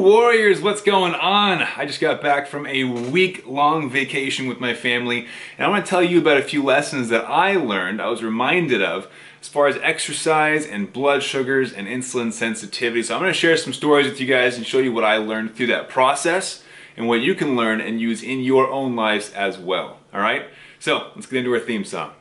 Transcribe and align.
Warriors, 0.00 0.62
what's 0.62 0.80
going 0.80 1.12
on? 1.12 1.60
I 1.76 1.84
just 1.84 2.00
got 2.00 2.22
back 2.22 2.46
from 2.46 2.66
a 2.66 2.84
week 2.84 3.46
long 3.46 3.90
vacation 3.90 4.48
with 4.48 4.58
my 4.58 4.72
family, 4.72 5.26
and 5.58 5.66
I 5.66 5.68
want 5.68 5.84
to 5.84 5.90
tell 5.90 6.02
you 6.02 6.18
about 6.18 6.38
a 6.38 6.42
few 6.42 6.64
lessons 6.64 7.10
that 7.10 7.26
I 7.26 7.56
learned, 7.56 8.00
I 8.00 8.08
was 8.08 8.22
reminded 8.22 8.82
of, 8.82 9.08
as 9.42 9.48
far 9.48 9.66
as 9.66 9.76
exercise 9.82 10.66
and 10.66 10.90
blood 10.90 11.22
sugars 11.22 11.74
and 11.74 11.86
insulin 11.86 12.32
sensitivity. 12.32 13.02
So 13.02 13.14
I'm 13.14 13.20
going 13.20 13.30
to 13.30 13.38
share 13.38 13.58
some 13.58 13.74
stories 13.74 14.06
with 14.06 14.18
you 14.22 14.26
guys 14.26 14.56
and 14.56 14.66
show 14.66 14.78
you 14.78 14.90
what 14.90 15.04
I 15.04 15.18
learned 15.18 15.54
through 15.54 15.66
that 15.66 15.90
process 15.90 16.64
and 16.96 17.06
what 17.06 17.20
you 17.20 17.34
can 17.34 17.54
learn 17.54 17.82
and 17.82 18.00
use 18.00 18.22
in 18.22 18.40
your 18.40 18.70
own 18.70 18.96
lives 18.96 19.30
as 19.34 19.58
well. 19.58 19.98
All 20.14 20.20
right? 20.20 20.46
So 20.78 21.10
let's 21.14 21.26
get 21.26 21.40
into 21.40 21.52
our 21.52 21.60
theme 21.60 21.84
song. 21.84 22.12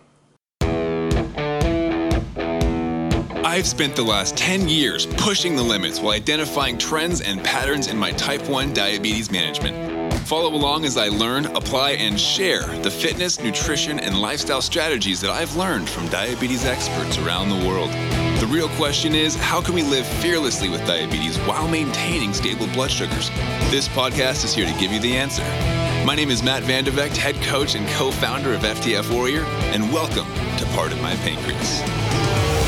I've 3.49 3.65
spent 3.65 3.95
the 3.95 4.03
last 4.03 4.37
10 4.37 4.69
years 4.69 5.07
pushing 5.07 5.55
the 5.55 5.63
limits 5.63 5.99
while 5.99 6.13
identifying 6.13 6.77
trends 6.77 7.21
and 7.21 7.43
patterns 7.43 7.87
in 7.87 7.97
my 7.97 8.11
type 8.11 8.47
1 8.47 8.75
diabetes 8.75 9.31
management. 9.31 10.13
Follow 10.27 10.53
along 10.53 10.85
as 10.85 10.97
I 10.97 11.07
learn, 11.07 11.47
apply, 11.47 11.93
and 11.93 12.19
share 12.19 12.61
the 12.83 12.91
fitness, 12.91 13.41
nutrition, 13.41 13.99
and 13.99 14.21
lifestyle 14.21 14.61
strategies 14.61 15.19
that 15.21 15.31
I've 15.31 15.55
learned 15.55 15.89
from 15.89 16.07
diabetes 16.09 16.63
experts 16.63 17.17
around 17.17 17.49
the 17.49 17.67
world. 17.67 17.89
The 18.39 18.47
real 18.51 18.69
question 18.77 19.15
is 19.15 19.35
how 19.35 19.61
can 19.61 19.73
we 19.73 19.81
live 19.81 20.05
fearlessly 20.05 20.69
with 20.69 20.85
diabetes 20.85 21.35
while 21.39 21.67
maintaining 21.67 22.35
stable 22.35 22.67
blood 22.67 22.91
sugars? 22.91 23.31
This 23.71 23.87
podcast 23.87 24.45
is 24.45 24.53
here 24.53 24.67
to 24.67 24.79
give 24.79 24.91
you 24.91 24.99
the 24.99 25.17
answer. 25.17 25.41
My 26.05 26.13
name 26.13 26.29
is 26.29 26.43
Matt 26.43 26.61
Vande 26.61 26.91
Vegte, 26.91 27.17
head 27.17 27.35
coach 27.41 27.73
and 27.73 27.87
co 27.89 28.11
founder 28.11 28.53
of 28.53 28.61
FTF 28.61 29.11
Warrior, 29.11 29.43
and 29.73 29.91
welcome 29.91 30.27
to 30.59 30.65
Part 30.75 30.91
of 30.91 31.01
My 31.01 31.15
Pancreas. 31.15 32.58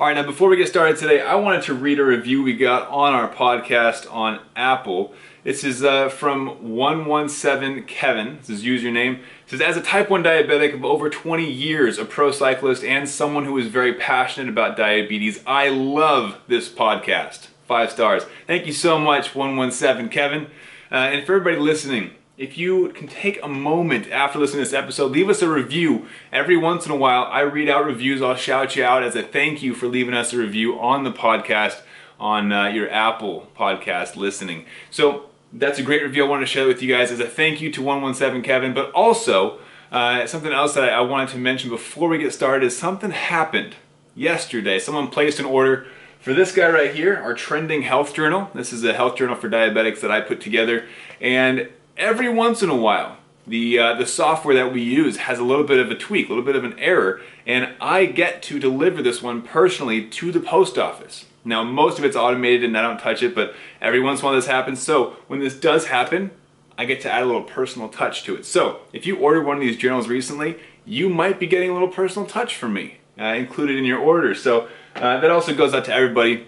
All 0.00 0.08
right, 0.08 0.14
now 0.14 0.24
before 0.24 0.48
we 0.48 0.56
get 0.56 0.66
started 0.66 0.96
today, 0.96 1.20
I 1.20 1.36
wanted 1.36 1.62
to 1.62 1.74
read 1.74 2.00
a 2.00 2.04
review 2.04 2.42
we 2.42 2.56
got 2.56 2.88
on 2.88 3.14
our 3.14 3.32
podcast 3.32 4.12
on 4.12 4.40
Apple. 4.56 5.14
This 5.44 5.62
is 5.62 5.84
uh, 5.84 6.08
from 6.08 6.74
117 6.74 7.84
Kevin. 7.84 8.38
This 8.38 8.50
is 8.50 8.64
username. 8.64 9.20
It 9.20 9.22
says, 9.46 9.60
as 9.60 9.76
a 9.76 9.80
type 9.80 10.10
1 10.10 10.24
diabetic 10.24 10.74
of 10.74 10.84
over 10.84 11.08
20 11.08 11.48
years, 11.48 11.96
a 11.98 12.04
pro 12.04 12.32
cyclist, 12.32 12.82
and 12.82 13.08
someone 13.08 13.44
who 13.44 13.56
is 13.56 13.68
very 13.68 13.94
passionate 13.94 14.48
about 14.48 14.76
diabetes, 14.76 15.40
I 15.46 15.68
love 15.68 16.40
this 16.48 16.68
podcast. 16.68 17.46
Five 17.68 17.92
stars. 17.92 18.24
Thank 18.48 18.66
you 18.66 18.72
so 18.72 18.98
much, 18.98 19.36
117 19.36 20.08
Kevin. 20.08 20.46
Uh, 20.90 20.96
and 20.96 21.24
for 21.24 21.36
everybody 21.36 21.62
listening, 21.62 22.10
if 22.36 22.58
you 22.58 22.88
can 22.90 23.06
take 23.06 23.40
a 23.42 23.48
moment 23.48 24.10
after 24.10 24.38
listening 24.38 24.64
to 24.64 24.70
this 24.70 24.74
episode, 24.74 25.12
leave 25.12 25.28
us 25.28 25.40
a 25.40 25.48
review. 25.48 26.06
Every 26.32 26.56
once 26.56 26.84
in 26.84 26.90
a 26.90 26.96
while, 26.96 27.24
I 27.24 27.40
read 27.40 27.68
out 27.68 27.84
reviews. 27.84 28.20
I'll 28.20 28.34
shout 28.34 28.74
you 28.74 28.84
out 28.84 29.04
as 29.04 29.14
a 29.14 29.22
thank 29.22 29.62
you 29.62 29.72
for 29.72 29.86
leaving 29.86 30.14
us 30.14 30.32
a 30.32 30.38
review 30.38 30.78
on 30.80 31.04
the 31.04 31.12
podcast 31.12 31.82
on 32.18 32.52
uh, 32.52 32.66
your 32.66 32.90
Apple 32.90 33.48
podcast 33.56 34.16
listening. 34.16 34.66
So 34.90 35.30
that's 35.52 35.78
a 35.78 35.82
great 35.82 36.02
review 36.02 36.24
I 36.24 36.28
wanted 36.28 36.46
to 36.46 36.50
share 36.50 36.66
with 36.66 36.82
you 36.82 36.92
guys 36.92 37.12
as 37.12 37.20
a 37.20 37.26
thank 37.26 37.60
you 37.60 37.70
to 37.70 37.82
117 37.82 38.42
Kevin, 38.42 38.74
but 38.74 38.90
also 38.90 39.60
uh, 39.92 40.26
something 40.26 40.52
else 40.52 40.74
that 40.74 40.88
I 40.92 41.00
wanted 41.02 41.28
to 41.30 41.38
mention 41.38 41.70
before 41.70 42.08
we 42.08 42.18
get 42.18 42.32
started 42.32 42.66
is 42.66 42.76
something 42.76 43.12
happened 43.12 43.76
yesterday. 44.16 44.80
Someone 44.80 45.06
placed 45.06 45.38
an 45.38 45.44
order 45.44 45.86
for 46.18 46.34
this 46.34 46.52
guy 46.52 46.68
right 46.68 46.92
here, 46.92 47.16
our 47.16 47.34
trending 47.34 47.82
health 47.82 48.12
journal. 48.12 48.50
This 48.54 48.72
is 48.72 48.82
a 48.82 48.92
health 48.92 49.16
journal 49.16 49.36
for 49.36 49.48
diabetics 49.48 50.00
that 50.00 50.10
I 50.10 50.20
put 50.20 50.40
together. 50.40 50.86
And 51.20 51.68
every 51.96 52.28
once 52.28 52.62
in 52.62 52.68
a 52.68 52.76
while, 52.76 53.18
the 53.46 53.78
uh, 53.78 53.94
the 53.94 54.06
software 54.06 54.54
that 54.54 54.72
we 54.72 54.82
use 54.82 55.18
has 55.18 55.38
a 55.38 55.44
little 55.44 55.64
bit 55.64 55.78
of 55.78 55.90
a 55.90 55.94
tweak, 55.94 56.26
a 56.26 56.28
little 56.30 56.44
bit 56.44 56.56
of 56.56 56.64
an 56.64 56.78
error, 56.78 57.20
and 57.46 57.74
I 57.80 58.06
get 58.06 58.42
to 58.44 58.58
deliver 58.58 59.02
this 59.02 59.22
one 59.22 59.42
personally 59.42 60.08
to 60.08 60.32
the 60.32 60.40
post 60.40 60.78
office. 60.78 61.26
Now, 61.44 61.62
most 61.62 61.98
of 61.98 62.04
it's 62.04 62.16
automated 62.16 62.64
and 62.64 62.78
I 62.78 62.82
don't 62.82 62.98
touch 62.98 63.22
it, 63.22 63.34
but 63.34 63.54
every 63.80 64.00
once 64.00 64.20
in 64.20 64.24
a 64.24 64.28
while 64.28 64.34
this 64.34 64.46
happens. 64.46 64.82
So 64.82 65.16
when 65.26 65.40
this 65.40 65.54
does 65.54 65.88
happen, 65.88 66.30
I 66.78 66.86
get 66.86 67.02
to 67.02 67.12
add 67.12 67.22
a 67.22 67.26
little 67.26 67.42
personal 67.42 67.90
touch 67.90 68.24
to 68.24 68.34
it. 68.34 68.46
So 68.46 68.80
if 68.94 69.06
you 69.06 69.16
ordered 69.18 69.44
one 69.44 69.58
of 69.58 69.62
these 69.62 69.76
journals 69.76 70.08
recently, 70.08 70.56
you 70.86 71.10
might 71.10 71.38
be 71.38 71.46
getting 71.46 71.68
a 71.68 71.74
little 71.74 71.88
personal 71.88 72.26
touch 72.26 72.56
from 72.56 72.72
me 72.72 72.96
uh, 73.18 73.24
included 73.24 73.76
in 73.76 73.84
your 73.84 73.98
order. 73.98 74.34
So 74.34 74.68
uh, 74.96 75.20
that 75.20 75.30
also 75.30 75.54
goes 75.54 75.74
out 75.74 75.84
to 75.84 75.94
everybody 75.94 76.46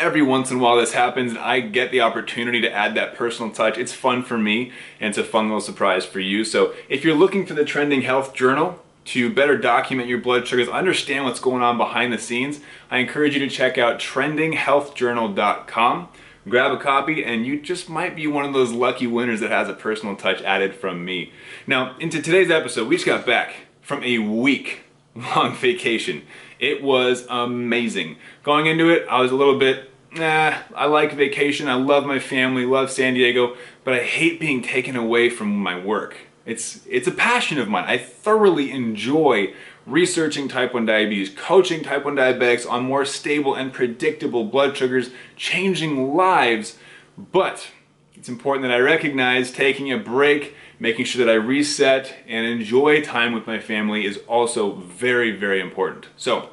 every 0.00 0.22
once 0.22 0.50
in 0.50 0.58
a 0.58 0.60
while 0.60 0.76
this 0.76 0.94
happens 0.94 1.30
and 1.32 1.38
I 1.38 1.60
get 1.60 1.92
the 1.92 2.00
opportunity 2.00 2.62
to 2.62 2.72
add 2.72 2.94
that 2.94 3.14
personal 3.14 3.52
touch. 3.52 3.76
It's 3.78 3.92
fun 3.92 4.22
for 4.22 4.38
me 4.38 4.72
and 4.98 5.10
it's 5.10 5.18
a 5.18 5.24
fun 5.24 5.44
little 5.46 5.60
surprise 5.60 6.06
for 6.06 6.20
you. 6.20 6.44
So 6.44 6.72
if 6.88 7.04
you're 7.04 7.14
looking 7.14 7.44
for 7.46 7.54
the 7.54 7.64
Trending 7.64 8.02
Health 8.02 8.34
Journal 8.34 8.82
to 9.06 9.32
better 9.32 9.56
document 9.58 10.08
your 10.08 10.18
blood 10.18 10.48
sugars, 10.48 10.68
understand 10.68 11.24
what's 11.24 11.40
going 11.40 11.62
on 11.62 11.76
behind 11.76 12.12
the 12.12 12.18
scenes, 12.18 12.60
I 12.90 12.98
encourage 12.98 13.34
you 13.34 13.40
to 13.40 13.48
check 13.48 13.78
out 13.78 14.00
trendinghealthjournal.com. 14.00 16.08
Grab 16.48 16.72
a 16.72 16.78
copy 16.78 17.22
and 17.22 17.46
you 17.46 17.60
just 17.60 17.90
might 17.90 18.16
be 18.16 18.26
one 18.26 18.46
of 18.46 18.54
those 18.54 18.72
lucky 18.72 19.06
winners 19.06 19.40
that 19.40 19.50
has 19.50 19.68
a 19.68 19.74
personal 19.74 20.16
touch 20.16 20.40
added 20.42 20.74
from 20.74 21.04
me. 21.04 21.32
Now, 21.66 21.94
into 21.98 22.22
today's 22.22 22.50
episode, 22.50 22.88
we 22.88 22.96
just 22.96 23.04
got 23.06 23.26
back 23.26 23.52
from 23.82 24.02
a 24.02 24.16
week 24.18 24.80
long 25.14 25.54
vacation. 25.54 26.22
It 26.58 26.82
was 26.82 27.26
amazing. 27.28 28.16
Going 28.42 28.64
into 28.66 28.88
it, 28.88 29.06
I 29.10 29.20
was 29.20 29.32
a 29.32 29.36
little 29.36 29.58
bit 29.58 29.89
nah, 30.12 30.58
I 30.74 30.86
like 30.86 31.12
vacation. 31.12 31.68
I 31.68 31.74
love 31.74 32.04
my 32.04 32.18
family, 32.18 32.64
love 32.64 32.90
San 32.90 33.14
Diego, 33.14 33.56
but 33.84 33.94
I 33.94 34.02
hate 34.02 34.40
being 34.40 34.62
taken 34.62 34.96
away 34.96 35.30
from 35.30 35.56
my 35.56 35.78
work. 35.78 36.16
It's 36.46 36.80
it's 36.88 37.06
a 37.06 37.12
passion 37.12 37.58
of 37.58 37.68
mine. 37.68 37.84
I 37.86 37.98
thoroughly 37.98 38.70
enjoy 38.70 39.54
researching 39.86 40.48
type 40.48 40.74
1 40.74 40.86
diabetes, 40.86 41.30
coaching 41.30 41.82
type 41.82 42.04
1 42.04 42.16
diabetics 42.16 42.68
on 42.68 42.84
more 42.84 43.04
stable 43.04 43.54
and 43.54 43.72
predictable 43.72 44.44
blood 44.44 44.76
sugars, 44.76 45.10
changing 45.36 46.14
lives. 46.14 46.76
But 47.16 47.70
it's 48.14 48.28
important 48.28 48.62
that 48.64 48.74
I 48.74 48.78
recognize 48.78 49.50
taking 49.50 49.92
a 49.92 49.98
break, 49.98 50.54
making 50.78 51.06
sure 51.06 51.24
that 51.24 51.30
I 51.30 51.36
reset 51.36 52.14
and 52.26 52.46
enjoy 52.46 53.02
time 53.02 53.32
with 53.32 53.46
my 53.46 53.58
family 53.58 54.04
is 54.04 54.18
also 54.28 54.74
very, 54.74 55.30
very 55.30 55.60
important. 55.60 56.08
So, 56.16 56.50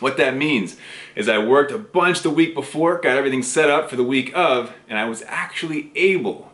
what 0.00 0.16
that 0.16 0.36
means 0.36 0.76
is 1.14 1.28
I 1.28 1.38
worked 1.38 1.72
a 1.72 1.78
bunch 1.78 2.22
the 2.22 2.30
week 2.30 2.54
before, 2.54 2.98
got 2.98 3.16
everything 3.16 3.42
set 3.42 3.70
up 3.70 3.90
for 3.90 3.96
the 3.96 4.04
week 4.04 4.32
of, 4.34 4.72
and 4.88 4.98
I 4.98 5.04
was 5.06 5.22
actually 5.26 5.90
able 5.94 6.50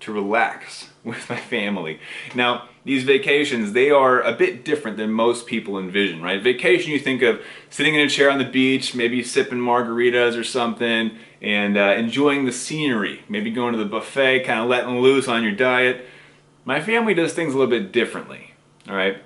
to 0.00 0.12
relax 0.12 0.88
with 1.04 1.28
my 1.28 1.36
family. 1.36 2.00
Now, 2.34 2.68
these 2.84 3.04
vacations, 3.04 3.72
they 3.72 3.90
are 3.90 4.22
a 4.22 4.32
bit 4.32 4.64
different 4.64 4.96
than 4.96 5.12
most 5.12 5.46
people 5.46 5.78
envision, 5.78 6.22
right? 6.22 6.42
Vacation, 6.42 6.92
you 6.92 6.98
think 6.98 7.20
of 7.22 7.42
sitting 7.68 7.94
in 7.94 8.00
a 8.00 8.08
chair 8.08 8.30
on 8.30 8.38
the 8.38 8.44
beach, 8.44 8.94
maybe 8.94 9.22
sipping 9.22 9.58
margaritas 9.58 10.38
or 10.38 10.44
something, 10.44 11.12
and 11.42 11.76
uh, 11.76 11.94
enjoying 11.98 12.46
the 12.46 12.52
scenery, 12.52 13.22
maybe 13.28 13.50
going 13.50 13.72
to 13.72 13.78
the 13.78 13.84
buffet, 13.84 14.44
kind 14.44 14.60
of 14.60 14.68
letting 14.68 14.98
loose 14.98 15.28
on 15.28 15.42
your 15.42 15.52
diet. 15.52 16.06
My 16.64 16.80
family 16.80 17.12
does 17.12 17.34
things 17.34 17.52
a 17.52 17.58
little 17.58 17.70
bit 17.70 17.92
differently, 17.92 18.54
all 18.88 18.96
right? 18.96 19.22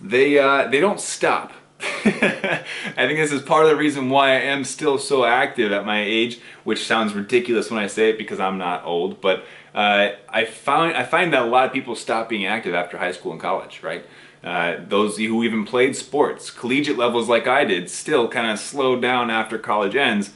They, 0.00 0.38
uh, 0.38 0.68
they 0.68 0.80
don't 0.80 1.00
stop 1.00 1.52
I 2.04 3.06
think 3.06 3.18
this 3.18 3.32
is 3.32 3.42
part 3.42 3.64
of 3.64 3.70
the 3.70 3.76
reason 3.76 4.10
why 4.10 4.30
I 4.30 4.40
am 4.40 4.64
still 4.64 4.98
so 4.98 5.24
active 5.24 5.72
at 5.72 5.86
my 5.86 6.02
age, 6.02 6.38
which 6.64 6.84
sounds 6.84 7.14
ridiculous 7.14 7.70
when 7.70 7.82
I 7.82 7.86
say 7.86 8.10
it 8.10 8.18
because 8.18 8.40
I'm 8.40 8.58
not 8.58 8.84
old, 8.84 9.20
but 9.20 9.44
uh, 9.74 10.10
I 10.28 10.44
find 10.44 10.96
I 10.96 11.04
find 11.04 11.32
that 11.32 11.42
a 11.42 11.46
lot 11.46 11.66
of 11.66 11.72
people 11.72 11.96
stop 11.96 12.28
being 12.28 12.46
active 12.46 12.74
after 12.74 12.98
high 12.98 13.12
school 13.12 13.32
and 13.32 13.40
college, 13.40 13.82
right? 13.82 14.04
Uh, 14.42 14.76
those 14.86 15.16
who 15.16 15.42
even 15.42 15.64
played 15.64 15.96
sports, 15.96 16.50
collegiate 16.50 16.98
levels 16.98 17.28
like 17.28 17.46
I 17.46 17.64
did, 17.64 17.88
still 17.88 18.28
kind 18.28 18.50
of 18.50 18.58
slow 18.58 19.00
down 19.00 19.30
after 19.30 19.58
college 19.58 19.96
ends. 19.96 20.32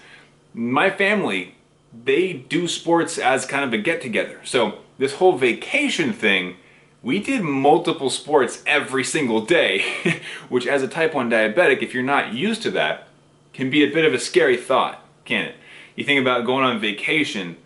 My 0.54 0.88
family, 0.88 1.54
they 1.92 2.32
do 2.32 2.66
sports 2.66 3.18
as 3.18 3.44
kind 3.44 3.64
of 3.64 3.72
a 3.72 3.78
get 3.78 4.00
together. 4.00 4.40
So 4.44 4.78
this 4.96 5.14
whole 5.14 5.36
vacation 5.36 6.12
thing 6.12 6.56
we 7.02 7.20
did 7.20 7.42
multiple 7.42 8.10
sports 8.10 8.62
every 8.66 9.04
single 9.04 9.40
day, 9.40 10.20
which 10.48 10.66
as 10.66 10.82
a 10.82 10.88
type 10.88 11.14
1 11.14 11.30
diabetic, 11.30 11.82
if 11.82 11.94
you're 11.94 12.02
not 12.02 12.32
used 12.32 12.62
to 12.62 12.70
that, 12.72 13.08
can 13.52 13.70
be 13.70 13.82
a 13.82 13.92
bit 13.92 14.04
of 14.04 14.14
a 14.14 14.18
scary 14.18 14.56
thought, 14.56 15.04
can 15.24 15.44
it? 15.44 15.56
You 15.94 16.04
think 16.04 16.20
about 16.20 16.46
going 16.46 16.64
on 16.64 16.80
vacation, 16.80 17.56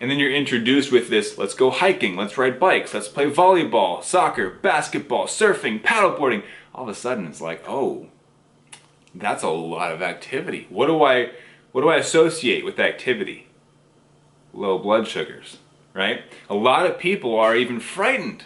and 0.00 0.10
then 0.10 0.18
you're 0.18 0.32
introduced 0.32 0.90
with 0.90 1.08
this 1.08 1.38
let's 1.38 1.54
go 1.54 1.70
hiking, 1.70 2.16
let's 2.16 2.38
ride 2.38 2.58
bikes, 2.58 2.94
let's 2.94 3.08
play 3.08 3.30
volleyball, 3.30 4.02
soccer, 4.02 4.50
basketball, 4.50 5.26
surfing, 5.26 5.82
paddleboarding. 5.82 6.42
All 6.74 6.84
of 6.84 6.88
a 6.88 6.94
sudden 6.94 7.26
it's 7.26 7.40
like, 7.40 7.62
oh, 7.68 8.06
that's 9.14 9.42
a 9.42 9.48
lot 9.48 9.92
of 9.92 10.02
activity. 10.02 10.66
What 10.70 10.86
do 10.86 11.02
I 11.02 11.32
what 11.72 11.82
do 11.82 11.88
I 11.88 11.96
associate 11.96 12.64
with 12.64 12.78
activity? 12.78 13.48
Low 14.52 14.78
blood 14.78 15.06
sugars, 15.06 15.58
right? 15.94 16.22
A 16.48 16.54
lot 16.54 16.86
of 16.86 16.98
people 16.98 17.38
are 17.38 17.54
even 17.54 17.78
frightened 17.78 18.44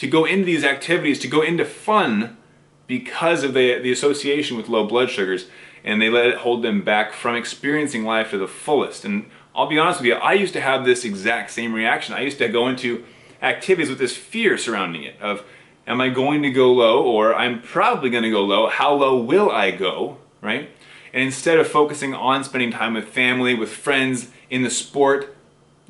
to 0.00 0.06
go 0.06 0.24
into 0.24 0.46
these 0.46 0.64
activities, 0.64 1.18
to 1.18 1.28
go 1.28 1.42
into 1.42 1.62
fun 1.62 2.38
because 2.86 3.44
of 3.44 3.52
the, 3.52 3.78
the 3.80 3.92
association 3.92 4.56
with 4.56 4.66
low 4.66 4.86
blood 4.86 5.10
sugars, 5.10 5.48
and 5.84 6.00
they 6.00 6.08
let 6.08 6.24
it 6.24 6.38
hold 6.38 6.62
them 6.62 6.80
back 6.82 7.12
from 7.12 7.36
experiencing 7.36 8.02
life 8.02 8.30
to 8.30 8.38
the 8.38 8.48
fullest. 8.48 9.04
And 9.04 9.26
I'll 9.54 9.66
be 9.66 9.78
honest 9.78 10.00
with 10.00 10.06
you, 10.06 10.14
I 10.14 10.32
used 10.32 10.54
to 10.54 10.60
have 10.62 10.86
this 10.86 11.04
exact 11.04 11.50
same 11.50 11.74
reaction. 11.74 12.14
I 12.14 12.22
used 12.22 12.38
to 12.38 12.48
go 12.48 12.66
into 12.66 13.04
activities 13.42 13.90
with 13.90 13.98
this 13.98 14.16
fear 14.16 14.56
surrounding 14.56 15.02
it 15.02 15.20
of, 15.20 15.44
am 15.86 16.00
I 16.00 16.08
going 16.08 16.42
to 16.44 16.50
go 16.50 16.72
low, 16.72 17.02
or 17.02 17.34
I'm 17.34 17.60
probably 17.60 18.08
going 18.08 18.24
to 18.24 18.30
go 18.30 18.42
low, 18.42 18.70
how 18.70 18.94
low 18.94 19.22
will 19.22 19.50
I 19.50 19.70
go, 19.70 20.16
right? 20.40 20.70
And 21.12 21.22
instead 21.22 21.58
of 21.58 21.68
focusing 21.68 22.14
on 22.14 22.42
spending 22.42 22.70
time 22.70 22.94
with 22.94 23.04
family, 23.04 23.52
with 23.52 23.70
friends, 23.70 24.30
in 24.48 24.62
the 24.62 24.70
sport, 24.70 25.36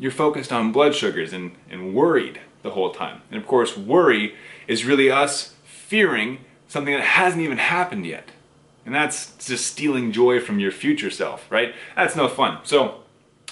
you're 0.01 0.11
focused 0.11 0.53
on 0.53 0.73
blood 0.73 0.97
sugars 0.97 1.33
and, 1.33 1.53
and 1.71 1.95
worried 1.95 2.41
the 2.63 2.71
whole 2.71 2.91
time. 2.91 3.23
And 3.31 3.41
of 3.41 3.47
course, 3.47 3.77
worry 3.77 4.35
is 4.67 4.85
really 4.85 5.11
us 5.11 5.55
fearing 5.65 6.39
something 6.69 6.95
that 6.95 7.03
hasn't 7.03 7.43
even 7.43 7.59
happened 7.59 8.07
yet. 8.07 8.31
And 8.87 8.95
that's 8.95 9.33
just 9.47 9.67
stealing 9.67 10.13
joy 10.13 10.41
from 10.41 10.59
your 10.59 10.71
future 10.71 11.11
self, 11.11 11.51
right? 11.51 11.75
That's 11.97 12.17
no 12.17 12.29
fun. 12.29 12.59
So 12.65 13.03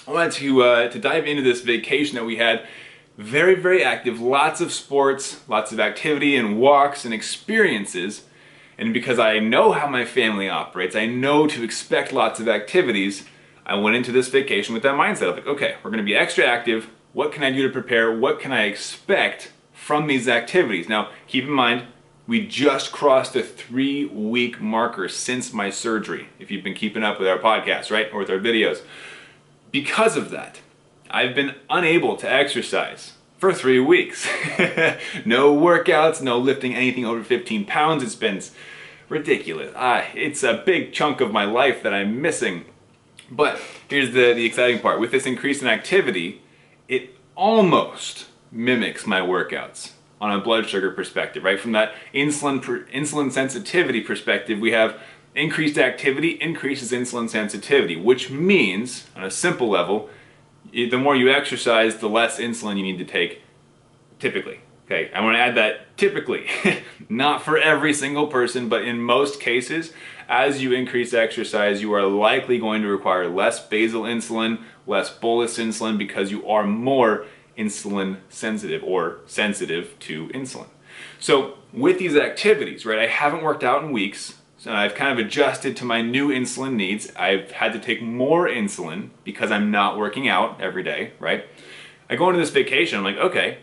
I 0.07 0.13
wanted 0.13 0.33
to, 0.33 0.63
uh, 0.63 0.89
to 0.89 0.99
dive 0.99 1.27
into 1.27 1.43
this 1.43 1.61
vacation 1.61 2.17
that 2.17 2.25
we 2.25 2.37
had. 2.37 2.67
Very, 3.17 3.57
very 3.57 3.83
active, 3.83 4.21
lots 4.21 4.61
of 4.61 4.73
sports, 4.73 5.41
lots 5.49 5.73
of 5.73 5.81
activity 5.81 6.37
and 6.37 6.59
walks 6.59 7.05
and 7.05 7.13
experiences. 7.13 8.25
And 8.79 8.95
because 8.95 9.19
I 9.19 9.41
know 9.41 9.73
how 9.73 9.89
my 9.89 10.05
family 10.05 10.49
operates, 10.49 10.95
I 10.95 11.07
know 11.07 11.49
to 11.49 11.65
expect 11.65 12.13
lots 12.13 12.39
of 12.39 12.49
activities, 12.49 13.25
I 13.67 13.75
went 13.75 13.97
into 13.97 14.13
this 14.13 14.29
vacation 14.29 14.73
with 14.73 14.85
that 14.85 14.95
mindset 14.95 15.31
of 15.31 15.35
like, 15.37 15.47
okay, 15.49 15.75
we're 15.83 15.91
gonna 15.91 16.05
be 16.05 16.15
extra 16.15 16.45
active. 16.45 16.89
What 17.19 17.32
can 17.32 17.43
I 17.43 17.50
do 17.50 17.65
to 17.65 17.73
prepare? 17.73 18.17
What 18.17 18.38
can 18.38 18.53
I 18.53 18.67
expect 18.67 19.50
from 19.73 20.06
these 20.06 20.29
activities? 20.29 20.88
Now, 20.88 21.11
keep 21.26 21.43
in 21.43 21.50
mind, 21.50 21.87
we 22.29 22.47
just 22.47 22.93
crossed 22.93 23.32
the 23.32 23.43
three 23.43 24.05
week 24.05 24.61
marker 24.61 25.09
since 25.09 25.53
my 25.53 25.69
surgery, 25.69 26.29
if 26.38 26.53
you've 26.53 26.62
been 26.62 26.75
keeping 26.75 27.03
up 27.03 27.19
with 27.19 27.26
our 27.26 27.41
podcast, 27.41 27.91
right? 27.91 28.09
Or 28.12 28.20
with 28.20 28.31
our 28.31 28.38
videos. 28.38 28.82
Because 29.73 30.17
of 30.17 30.31
that, 30.31 30.61
I've 31.11 31.35
been 31.35 31.56
unable 31.69 32.15
to 32.19 32.32
exercise 32.32 33.15
for 33.37 33.53
three 33.53 33.81
weeks. 33.81 34.29
no 35.25 35.53
workouts, 35.53 36.23
no 36.23 36.38
lifting 36.38 36.73
anything 36.73 37.05
over 37.05 37.25
15 37.25 37.64
pounds. 37.64 38.05
It's 38.05 38.14
been 38.14 38.41
ridiculous. 39.09 39.73
Ah, 39.75 40.05
it's 40.14 40.44
a 40.44 40.62
big 40.64 40.93
chunk 40.93 41.21
of 41.21 41.32
my 41.32 41.47
life 41.47 41.82
that 41.82 41.93
I'm 41.93 42.23
missing. 42.23 42.67
But 43.29 43.61
here's 43.88 44.12
the, 44.12 44.35
the 44.35 44.44
exciting 44.44 44.79
part. 44.79 45.00
With 45.00 45.11
this 45.11 45.26
increase 45.26 45.61
in 45.61 45.67
activity, 45.67 46.43
it 46.88 47.17
almost 47.35 48.26
mimics 48.50 49.06
my 49.06 49.20
workouts 49.20 49.93
on 50.20 50.32
a 50.32 50.40
blood 50.40 50.67
sugar 50.67 50.90
perspective, 50.90 51.44
right? 51.44 51.61
From 51.61 51.73
that 51.73 51.94
insulin 52.12 52.61
insulin 52.90 53.31
sensitivity 53.31 54.00
perspective, 54.00 54.58
we 54.58 54.73
have 54.73 55.00
increased 55.35 55.79
activity 55.79 56.31
increases 56.31 56.90
insulin 56.90 57.29
sensitivity, 57.29 57.94
which 57.94 58.31
means 58.31 59.06
on 59.14 59.23
a 59.23 59.31
simple 59.31 59.69
level, 59.69 60.11
the 60.73 60.96
more 60.96 61.14
you 61.14 61.31
exercise, 61.31 61.99
the 61.99 62.08
less 62.08 62.38
insulin 62.38 62.76
you 62.76 62.82
need 62.82 62.99
to 62.99 63.05
take 63.05 63.43
typically. 64.19 64.61
Okay, 64.90 65.11
I 65.12 65.20
want 65.20 65.37
to 65.37 65.40
add 65.40 65.55
that 65.56 65.99
typically, 65.99 66.46
not 67.11 67.43
for 67.43 67.58
every 67.58 67.93
single 67.93 68.26
person, 68.26 68.70
but 68.70 68.85
in 68.85 69.02
most 69.02 69.38
cases, 69.38 69.93
as 70.31 70.62
you 70.62 70.73
increase 70.73 71.12
exercise, 71.12 71.82
you 71.82 71.93
are 71.93 72.06
likely 72.06 72.58
going 72.58 72.81
to 72.81 72.88
require 72.88 73.29
less 73.29 73.61
basal 73.61 74.05
insulin, 74.05 74.62
less 74.87 75.11
bolus 75.11 75.58
insulin 75.58 75.99
because 75.99 76.31
you 76.31 76.49
are 76.49 76.64
more 76.64 77.26
insulin 77.58 78.17
sensitive 78.31 78.82
or 78.82 79.19
sensitive 79.26 79.94
to 79.99 80.29
insulin. 80.29 80.69
So 81.20 81.58
with 81.70 81.99
these 81.99 82.17
activities, 82.17 82.87
right, 82.87 82.99
I 82.99 83.08
haven't 83.08 83.43
worked 83.43 83.64
out 83.64 83.85
in 83.85 83.93
weeks, 83.93 84.37
so 84.56 84.73
I've 84.73 84.94
kind 84.94 85.12
of 85.12 85.23
adjusted 85.23 85.76
to 85.76 85.85
my 85.85 86.00
new 86.00 86.31
insulin 86.31 86.76
needs. 86.76 87.12
I've 87.14 87.50
had 87.50 87.75
to 87.75 87.79
take 87.79 88.00
more 88.00 88.49
insulin 88.49 89.11
because 89.23 89.50
I'm 89.50 89.70
not 89.70 89.99
working 89.99 90.29
out 90.29 90.62
every 90.62 90.82
day, 90.82 91.12
right? 91.20 91.44
I 92.08 92.17
go 92.17 92.31
into 92.31 92.40
this 92.40 92.49
vacation, 92.49 92.96
I'm 92.96 93.05
like, 93.05 93.19
okay, 93.19 93.58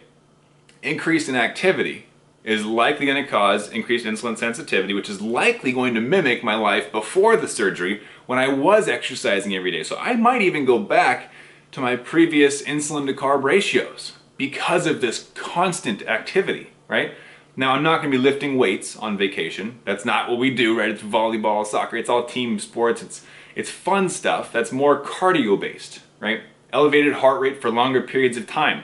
increase 0.86 1.28
in 1.28 1.36
activity 1.36 2.06
is 2.44 2.64
likely 2.64 3.08
going 3.08 3.24
to 3.24 3.30
cause 3.30 3.70
increased 3.70 4.06
insulin 4.06 4.38
sensitivity, 4.38 4.94
which 4.94 5.10
is 5.10 5.20
likely 5.20 5.72
going 5.72 5.96
to 5.96 6.02
mimic 6.02 6.44
my 6.44 6.56
life 6.56 6.92
before 6.92 7.36
the 7.36 7.48
surgery 7.48 8.02
when 8.28 8.38
I 8.38 8.48
was 8.48 8.88
exercising 8.88 9.56
every 9.56 9.72
day. 9.72 9.84
So 9.84 9.98
I 9.98 10.14
might 10.14 10.44
even 10.44 10.64
go 10.64 10.78
back 10.78 11.32
to 11.72 11.82
my 11.82 11.96
previous 11.96 12.62
insulin 12.62 13.08
to 13.08 13.14
carb 13.14 13.44
ratios 13.44 14.14
because 14.38 14.86
of 14.86 15.02
this 15.02 15.32
constant 15.34 16.04
activity, 16.04 16.70
right? 16.88 17.16
Now, 17.58 17.72
I'm 17.72 17.84
not 17.84 18.02
going 18.02 18.12
to 18.12 18.18
be 18.18 18.24
lifting 18.24 18.58
weights 18.58 18.96
on 18.96 19.18
vacation. 19.18 19.80
That's 19.86 20.06
not 20.06 20.30
what 20.30 20.38
we 20.38 20.54
do, 20.54 20.78
right? 20.78 20.90
It's 20.90 21.02
volleyball, 21.02 21.66
soccer, 21.66 21.98
it's 21.98 22.10
all 22.10 22.26
team 22.26 22.60
sports. 22.60 23.02
It's 23.02 23.26
it's 23.56 23.70
fun 23.70 24.10
stuff 24.10 24.52
that's 24.52 24.74
more 24.74 25.02
cardio 25.02 25.58
based, 25.58 26.02
right? 26.20 26.42
Elevated 26.74 27.14
heart 27.14 27.40
rate 27.40 27.62
for 27.62 27.72
longer 27.72 28.02
periods 28.02 28.36
of 28.36 28.46
time. 28.46 28.84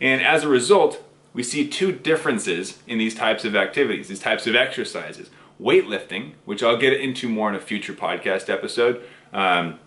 And 0.00 0.22
as 0.22 0.42
a 0.42 0.48
result, 0.48 1.05
we 1.36 1.42
see 1.42 1.68
two 1.68 1.92
differences 1.92 2.78
in 2.86 2.96
these 2.96 3.14
types 3.14 3.44
of 3.44 3.54
activities, 3.54 4.08
these 4.08 4.18
types 4.18 4.46
of 4.46 4.56
exercises. 4.56 5.28
Weightlifting, 5.60 6.32
which 6.46 6.62
I'll 6.62 6.78
get 6.78 6.94
into 6.94 7.28
more 7.28 7.50
in 7.50 7.54
a 7.54 7.60
future 7.60 7.92
podcast 7.92 8.48
episode, 8.48 9.04
um, 9.34 9.78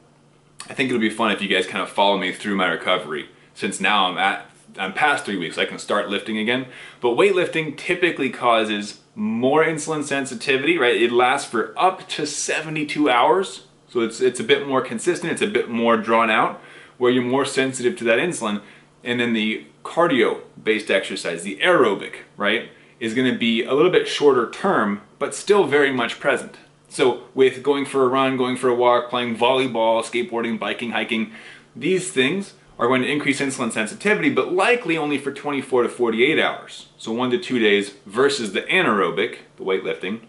I 0.69 0.75
think 0.75 0.89
it'll 0.89 1.01
be 1.01 1.09
fun 1.09 1.31
if 1.31 1.41
you 1.41 1.47
guys 1.47 1.65
kind 1.65 1.81
of 1.81 1.89
follow 1.89 2.19
me 2.19 2.31
through 2.31 2.55
my 2.55 2.67
recovery 2.67 3.29
since 3.55 3.81
now 3.81 4.05
I'm 4.05 4.17
at 4.19 4.45
I'm 4.77 4.93
past 4.93 5.25
three 5.25 5.37
weeks, 5.37 5.57
I 5.57 5.65
can 5.65 5.79
start 5.79 6.09
lifting 6.09 6.37
again. 6.37 6.67
But 7.01 7.17
weightlifting 7.17 7.75
typically 7.75 8.29
causes 8.29 8.99
more 9.15 9.65
insulin 9.65 10.03
sensitivity, 10.03 10.77
right? 10.77 11.01
It 11.01 11.11
lasts 11.11 11.49
for 11.49 11.73
up 11.75 12.07
to 12.09 12.27
72 12.27 13.09
hours. 13.09 13.63
So 13.87 14.01
it's 14.01 14.21
it's 14.21 14.39
a 14.39 14.43
bit 14.43 14.67
more 14.67 14.83
consistent, 14.83 15.33
it's 15.33 15.41
a 15.41 15.47
bit 15.47 15.67
more 15.67 15.97
drawn 15.97 16.29
out, 16.29 16.61
where 16.99 17.09
you're 17.09 17.23
more 17.23 17.45
sensitive 17.45 17.97
to 17.97 18.03
that 18.03 18.19
insulin. 18.19 18.61
And 19.03 19.19
then 19.19 19.33
the 19.33 19.65
cardio 19.83 20.41
based 20.61 20.91
exercise, 20.91 21.43
the 21.43 21.57
aerobic, 21.57 22.15
right, 22.37 22.69
is 22.99 23.13
gonna 23.13 23.37
be 23.37 23.63
a 23.63 23.73
little 23.73 23.91
bit 23.91 24.07
shorter 24.07 24.49
term, 24.49 25.01
but 25.17 25.33
still 25.33 25.65
very 25.65 25.91
much 25.91 26.19
present. 26.19 26.57
So 26.89 27.23
with 27.33 27.63
going 27.63 27.85
for 27.85 28.03
a 28.03 28.07
run, 28.07 28.35
going 28.35 28.57
for 28.57 28.67
a 28.67 28.75
walk, 28.75 29.09
playing 29.09 29.37
volleyball, 29.37 30.03
skateboarding, 30.03 30.59
biking, 30.59 30.91
hiking, 30.91 31.31
these 31.75 32.11
things 32.11 32.53
are 32.79 32.87
going 32.87 33.01
to 33.01 33.11
increase 33.11 33.41
insulin 33.41 33.71
sensitivity, 33.71 34.29
but 34.29 34.53
likely 34.53 34.97
only 34.97 35.17
for 35.17 35.31
24 35.31 35.83
to 35.83 35.89
48 35.89 36.39
hours. 36.39 36.87
So 36.97 37.11
one 37.11 37.29
to 37.31 37.37
two 37.37 37.59
days 37.59 37.91
versus 38.05 38.53
the 38.53 38.61
anaerobic, 38.61 39.39
the 39.57 39.63
weightlifting, 39.63 40.21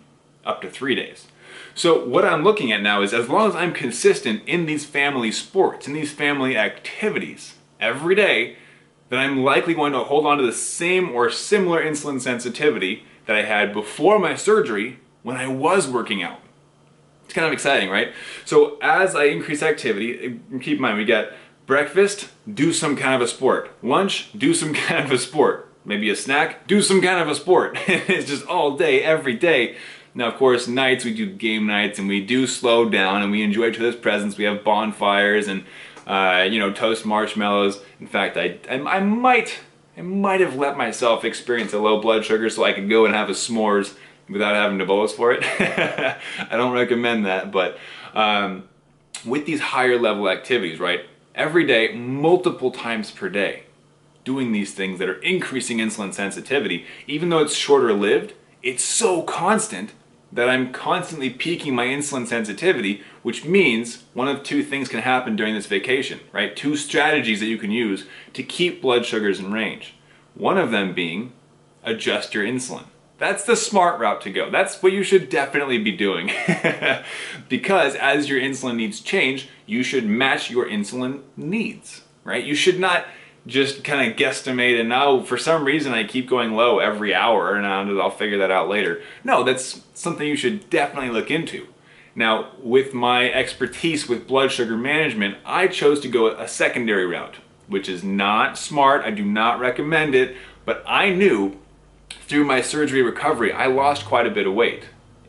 up 0.44 0.61
to 0.62 0.70
three 0.70 0.94
days. 0.94 1.28
So 1.75 2.05
what 2.05 2.25
I'm 2.25 2.43
looking 2.43 2.72
at 2.72 2.82
now 2.82 3.02
is 3.02 3.14
as 3.14 3.28
long 3.28 3.49
as 3.49 3.55
I'm 3.55 3.72
consistent 3.72 4.43
in 4.46 4.67
these 4.67 4.84
family 4.84 5.31
sports, 5.31 5.87
in 5.87 5.94
these 5.94 6.12
family 6.12 6.56
activities 6.56 7.55
every 7.81 8.15
day, 8.15 8.56
then 9.09 9.19
I'm 9.19 9.43
likely 9.43 9.75
going 9.75 9.93
to 9.93 10.00
hold 10.00 10.27
on 10.27 10.38
to 10.38 10.47
the 10.47 10.53
same 10.53 11.11
or 11.11 11.31
similar 11.31 11.85
insulin 11.85 12.21
sensitivity 12.21 13.05
that 13.27 13.37
I 13.37 13.43
had 13.43 13.73
before 13.73 14.19
my 14.19 14.35
surgery 14.35 14.99
when 15.23 15.37
I 15.37 15.49
was 15.49 15.88
working 15.88 16.23
out. 16.23 16.41
It's 17.25 17.35
kind 17.35 17.47
of 17.47 17.53
exciting, 17.53 17.91
right? 17.91 18.12
So 18.44 18.79
as 18.81 19.15
I 19.15 19.25
increase 19.25 19.62
activity, 19.62 20.41
keep 20.61 20.77
in 20.77 20.82
mind 20.82 20.99
we 20.99 21.05
got 21.05 21.31
breakfast, 21.67 22.29
do 22.53 22.73
some 22.73 22.97
kind 22.97 23.15
of 23.15 23.21
a 23.21 23.29
sport. 23.29 23.71
Lunch, 23.82 24.31
do 24.37 24.53
some 24.53 24.75
kind 24.75 25.05
of 25.05 25.13
a 25.13 25.19
sport. 25.19 25.69
Maybe 25.84 26.10
a 26.10 26.17
snack, 26.17 26.67
do 26.67 26.82
some 26.82 27.01
kind 27.01 27.20
of 27.20 27.29
a 27.29 27.34
sport. 27.34 27.79
it's 27.87 28.29
just 28.29 28.46
all 28.46 28.77
day, 28.77 29.03
every 29.03 29.34
day. 29.34 29.77
Now, 30.15 30.27
of 30.27 30.34
course, 30.34 30.67
nights 30.67 31.05
we 31.05 31.15
do 31.15 31.31
game 31.31 31.67
nights 31.67 31.99
and 31.99 32.08
we 32.08 32.20
do 32.20 32.46
slow 32.46 32.89
down 32.89 33.22
and 33.22 33.31
we 33.31 33.43
enjoy 33.43 33.69
each 33.69 33.79
other's 33.79 33.96
presence. 33.96 34.37
We 34.37 34.44
have 34.44 34.65
bonfires 34.65 35.46
and 35.46 35.65
uh, 36.10 36.43
you 36.43 36.58
know 36.58 36.72
toast 36.72 37.06
marshmallows. 37.06 37.81
In 38.00 38.08
fact, 38.08 38.36
I, 38.36 38.58
I 38.69 38.96
I 38.96 39.00
might 39.00 39.60
I 39.96 40.02
might 40.02 40.40
have 40.40 40.56
let 40.56 40.76
myself 40.76 41.24
experience 41.24 41.72
a 41.72 41.79
low 41.79 42.00
blood 42.00 42.24
sugar 42.24 42.50
so 42.50 42.64
I 42.64 42.72
could 42.72 42.90
go 42.90 43.05
and 43.05 43.14
have 43.14 43.29
a 43.29 43.32
s'mores 43.32 43.94
without 44.29 44.55
having 44.55 44.79
to 44.79 44.86
bolus 44.86 45.12
for 45.12 45.32
it. 45.32 45.44
I 46.50 46.56
don't 46.56 46.72
recommend 46.72 47.26
that, 47.26 47.52
but 47.52 47.79
um, 48.14 48.69
with 49.24 49.46
these 49.46 49.60
higher 49.60 49.98
level 49.98 50.29
activities, 50.29 50.81
right, 50.81 51.05
every 51.34 51.64
day, 51.64 51.94
multiple 51.94 52.72
times 52.72 53.10
per 53.10 53.29
day, 53.29 53.64
doing 54.24 54.50
these 54.52 54.74
things 54.74 54.98
that 54.98 55.08
are 55.08 55.20
increasing 55.22 55.79
insulin 55.79 56.12
sensitivity, 56.12 56.86
even 57.06 57.29
though 57.29 57.40
it's 57.40 57.55
shorter 57.55 57.93
lived, 57.93 58.34
it's 58.62 58.82
so 58.82 59.22
constant 59.22 59.93
that 60.32 60.49
I'm 60.49 60.72
constantly 60.72 61.31
peaking 61.31 61.75
my 61.75 61.87
insulin 61.87 62.27
sensitivity, 62.27 63.03
which 63.22 63.44
means 63.44 64.05
one 64.15 64.29
of 64.29 64.43
two 64.43 64.63
things 64.63 64.89
can 64.89 65.01
happen 65.01 65.37
during 65.37 65.55
this 65.55 65.67
vacation, 65.67 66.20
right? 66.32 66.55
Two 66.55 66.77
strategies 66.77 67.41
that 67.41 67.46
you 67.46 67.58
can 67.58 67.70
use 67.70 68.06
to 68.34 68.43
keep 68.43 68.81
blood 68.81 69.05
sugars 69.05 69.41
in 69.41 69.53
range. 69.53 69.94
One 70.34 70.58
of 70.58 70.70
them 70.70 70.94
being 70.94 71.32
adjust 71.82 72.34
your 72.34 72.44
insulin. 72.44 72.84
That's 73.19 73.44
the 73.44 73.56
smart 73.56 74.01
route 74.01 74.22
to 74.22 74.31
go. 74.31 74.51
That's 74.51 74.82
what 74.82 74.93
you 74.93 75.03
should 75.03 75.29
definitely 75.29 75.77
be 75.77 75.93
doing. 75.93 76.31
because 77.49 77.94
as 77.96 78.31
your 78.31 78.41
insulin 78.41 78.77
needs 78.77 79.01
change, 79.01 79.49
you 79.67 79.82
should 79.82 80.06
match 80.06 80.51
your 80.51 80.67
insulin 80.67 81.20
needs, 81.37 82.03
right? 82.25 82.43
You 82.43 82.55
should 82.55 82.81
not 82.81 83.05
just 83.47 83.85
kind 83.85 84.11
of 84.11 84.17
guesstimate 84.17 84.79
and 84.79 84.89
now 84.89 85.23
for 85.23 85.39
some 85.39 85.65
reason 85.65 85.93
I 85.93 86.05
keep 86.05 86.29
going 86.29 86.53
low 86.53 86.79
every 86.79 87.15
hour 87.15 87.55
and 87.55 87.67
I'll 87.67 88.11
figure 88.11 88.39
that 88.39 88.51
out 88.51 88.69
later. 88.69 89.03
No, 89.25 89.43
that's 89.43 89.82
something 89.94 90.27
you 90.27 90.37
should 90.37 90.69
definitely 90.69 91.11
look 91.11 91.31
into. 91.31 91.67
Now, 92.15 92.51
with 92.61 92.93
my 92.93 93.31
expertise 93.31 94.09
with 94.09 94.27
blood 94.27 94.53
sugar 94.53 94.77
management, 94.77 95.39
I 95.44 95.69
chose 95.69 96.01
to 96.01 96.09
go 96.09 96.29
a 96.37 96.49
secondary 96.49 97.06
route, 97.06 97.37
which 97.69 97.89
is 97.89 98.03
not 98.05 98.59
smart. 98.59 99.05
I 99.05 99.11
do 99.11 99.25
not 99.25 99.61
recommend 99.61 100.15
it, 100.15 100.37
but 100.65 100.82
I 100.87 101.11
knew 101.11 101.56
through 102.27 102.44
my 102.44 102.61
surgery 102.61 103.03
recovery, 103.03 103.53
I 103.53 103.67
lost 103.67 104.05
quite 104.05 104.27
a 104.27 104.31
bit 104.31 104.47
of 104.47 104.55
weight 104.55 104.85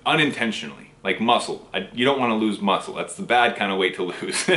unintentionally. 0.06 0.81
Like 1.04 1.20
muscle. 1.20 1.68
I, 1.74 1.90
you 1.94 2.06
don't 2.06 2.20
want 2.20 2.32
to 2.32 2.36
lose 2.36 2.62
muscle. 2.62 2.94
That's 2.94 3.16
the 3.16 3.24
bad 3.24 3.56
kind 3.56 3.72
of 3.72 3.78
weight 3.78 3.96
to 3.96 4.04
lose. 4.22 4.50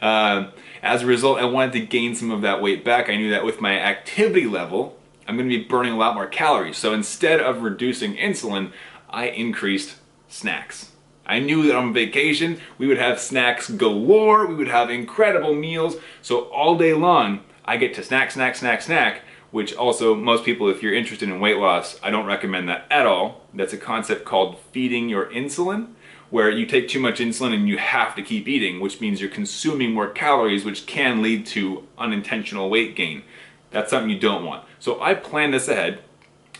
uh, 0.00 0.50
as 0.82 1.02
a 1.02 1.06
result, 1.06 1.38
I 1.38 1.44
wanted 1.44 1.72
to 1.72 1.80
gain 1.80 2.14
some 2.14 2.30
of 2.30 2.42
that 2.42 2.60
weight 2.62 2.84
back. 2.84 3.08
I 3.08 3.16
knew 3.16 3.30
that 3.30 3.44
with 3.44 3.60
my 3.60 3.78
activity 3.78 4.46
level, 4.46 4.98
I'm 5.26 5.36
going 5.36 5.48
to 5.48 5.56
be 5.56 5.64
burning 5.64 5.92
a 5.92 5.96
lot 5.96 6.14
more 6.14 6.26
calories. 6.26 6.76
So 6.76 6.92
instead 6.92 7.40
of 7.40 7.62
reducing 7.62 8.16
insulin, 8.16 8.72
I 9.08 9.28
increased 9.28 9.96
snacks. 10.28 10.90
I 11.24 11.38
knew 11.38 11.62
that 11.66 11.76
on 11.76 11.92
vacation 11.92 12.60
we 12.78 12.88
would 12.88 12.98
have 12.98 13.20
snacks 13.20 13.70
galore, 13.70 14.46
we 14.46 14.54
would 14.54 14.68
have 14.68 14.90
incredible 14.90 15.54
meals. 15.54 15.96
So 16.20 16.42
all 16.46 16.76
day 16.76 16.94
long, 16.94 17.40
I 17.64 17.76
get 17.76 17.94
to 17.94 18.02
snack, 18.02 18.32
snack, 18.32 18.56
snack, 18.56 18.82
snack, 18.82 19.22
which 19.52 19.74
also 19.74 20.14
most 20.14 20.44
people, 20.44 20.68
if 20.68 20.82
you're 20.82 20.94
interested 20.94 21.28
in 21.28 21.38
weight 21.38 21.58
loss, 21.58 22.00
I 22.02 22.10
don't 22.10 22.26
recommend 22.26 22.68
that 22.68 22.86
at 22.90 23.06
all. 23.06 23.42
That's 23.54 23.74
a 23.74 23.78
concept 23.78 24.24
called 24.24 24.58
feeding 24.72 25.08
your 25.08 25.26
insulin, 25.26 25.92
where 26.30 26.50
you 26.50 26.64
take 26.66 26.88
too 26.88 26.98
much 26.98 27.20
insulin 27.20 27.54
and 27.54 27.68
you 27.68 27.76
have 27.76 28.16
to 28.16 28.22
keep 28.22 28.48
eating, 28.48 28.80
which 28.80 29.00
means 29.00 29.20
you're 29.20 29.30
consuming 29.30 29.92
more 29.92 30.08
calories, 30.08 30.64
which 30.64 30.86
can 30.86 31.22
lead 31.22 31.44
to 31.46 31.86
unintentional 31.98 32.70
weight 32.70 32.96
gain. 32.96 33.22
That's 33.70 33.90
something 33.90 34.10
you 34.10 34.18
don't 34.18 34.44
want. 34.44 34.64
So 34.80 35.00
I 35.00 35.14
planned 35.14 35.52
this 35.52 35.68
ahead. 35.68 36.00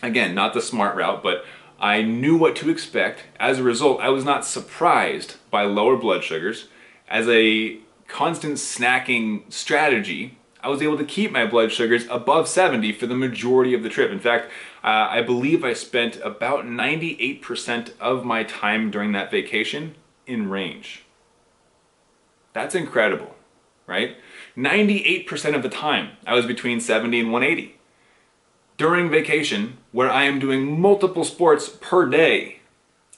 Again, 0.03 0.35
not 0.35 0.53
the 0.53 0.61
smart 0.61 0.95
route, 0.95 1.23
but 1.23 1.43
I 1.79 2.03
knew 2.03 2.37
what 2.37 2.55
to 2.57 2.69
expect. 2.69 3.23
As 3.39 3.57
a 3.57 3.63
result, 3.63 3.99
I 4.01 4.09
was 4.09 4.23
not 4.23 4.45
surprised 4.45 5.37
by 5.49 5.63
lower 5.63 5.97
blood 5.97 6.23
sugars. 6.23 6.67
As 7.07 7.27
a 7.27 7.79
constant 8.07 8.55
snacking 8.55 9.51
strategy, 9.51 10.37
I 10.63 10.69
was 10.69 10.81
able 10.81 10.97
to 10.97 11.03
keep 11.03 11.31
my 11.31 11.45
blood 11.45 11.73
sugars 11.73 12.05
above 12.09 12.47
70 12.47 12.93
for 12.93 13.05
the 13.05 13.15
majority 13.15 13.73
of 13.73 13.83
the 13.83 13.89
trip. 13.89 14.09
In 14.11 14.19
fact, 14.19 14.49
uh, 14.81 15.07
I 15.09 15.21
believe 15.21 15.63
I 15.63 15.73
spent 15.73 16.21
about 16.23 16.65
98% 16.65 17.91
of 17.99 18.23
my 18.23 18.45
time 18.45 18.89
during 18.89 19.11
that 19.11 19.29
vacation 19.29 19.95
in 20.25 20.49
range. 20.49 21.03
That's 22.53 22.75
incredible, 22.75 23.35
right? 23.87 24.15
98% 24.55 25.53
of 25.53 25.63
the 25.63 25.69
time, 25.69 26.11
I 26.25 26.33
was 26.33 26.45
between 26.45 26.79
70 26.79 27.19
and 27.19 27.31
180. 27.31 27.75
During 28.77 29.09
vacation, 29.09 29.77
where 29.91 30.09
I 30.09 30.23
am 30.23 30.39
doing 30.39 30.79
multiple 30.79 31.25
sports 31.25 31.67
per 31.67 32.07
day, 32.07 32.59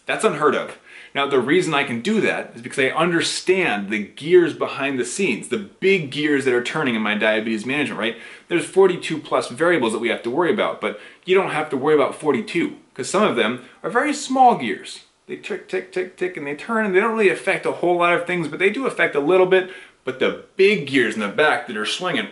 that's 0.08 0.26
unheard 0.26 0.56
of. 0.56 0.80
Now, 1.16 1.26
the 1.26 1.40
reason 1.40 1.74
I 1.74 1.86
can 1.86 2.02
do 2.02 2.20
that 2.20 2.52
is 2.56 2.62
because 2.62 2.78
I 2.78 2.90
understand 2.90 3.90
the 3.90 4.04
gears 4.04 4.54
behind 4.54 5.00
the 5.00 5.06
scenes, 5.06 5.48
the 5.48 5.58
big 5.80 6.12
gears 6.12 6.44
that 6.44 6.54
are 6.54 6.62
turning 6.62 6.94
in 6.94 7.02
my 7.02 7.16
diabetes 7.16 7.66
management, 7.66 7.98
right? 7.98 8.18
There's 8.50 8.66
42 8.66 9.20
plus 9.20 9.48
variables 9.48 9.94
that 9.94 10.00
we 10.00 10.10
have 10.10 10.24
to 10.24 10.30
worry 10.30 10.52
about, 10.52 10.82
but 10.82 11.00
you 11.24 11.34
don't 11.34 11.52
have 11.52 11.70
to 11.70 11.78
worry 11.78 11.96
about 11.96 12.16
42 12.16 12.76
because 12.90 13.10
some 13.10 13.24
of 13.24 13.38
them 13.38 13.64
are 13.82 13.90
very 13.90 14.14
small 14.14 14.58
gears. 14.58 15.06
They 15.28 15.38
tick, 15.38 15.70
tick, 15.70 15.94
tick, 15.94 16.18
tick, 16.18 16.36
and 16.36 16.46
they 16.46 16.54
turn, 16.54 16.86
and 16.86 16.94
they 16.94 17.00
don't 17.00 17.18
really 17.18 17.30
affect 17.30 17.66
a 17.66 17.72
whole 17.72 17.98
lot 17.98 18.14
of 18.14 18.28
things, 18.28 18.50
but 18.50 18.60
they 18.60 18.70
do 18.70 18.86
affect 18.86 19.16
a 19.16 19.22
little 19.22 19.48
bit. 19.48 19.72
But 20.04 20.20
the 20.20 20.44
big 20.58 20.86
gears 20.86 21.16
in 21.16 21.22
the 21.22 21.30
back 21.30 21.66
that 21.68 21.78
are 21.78 21.86
swinging, 21.86 22.28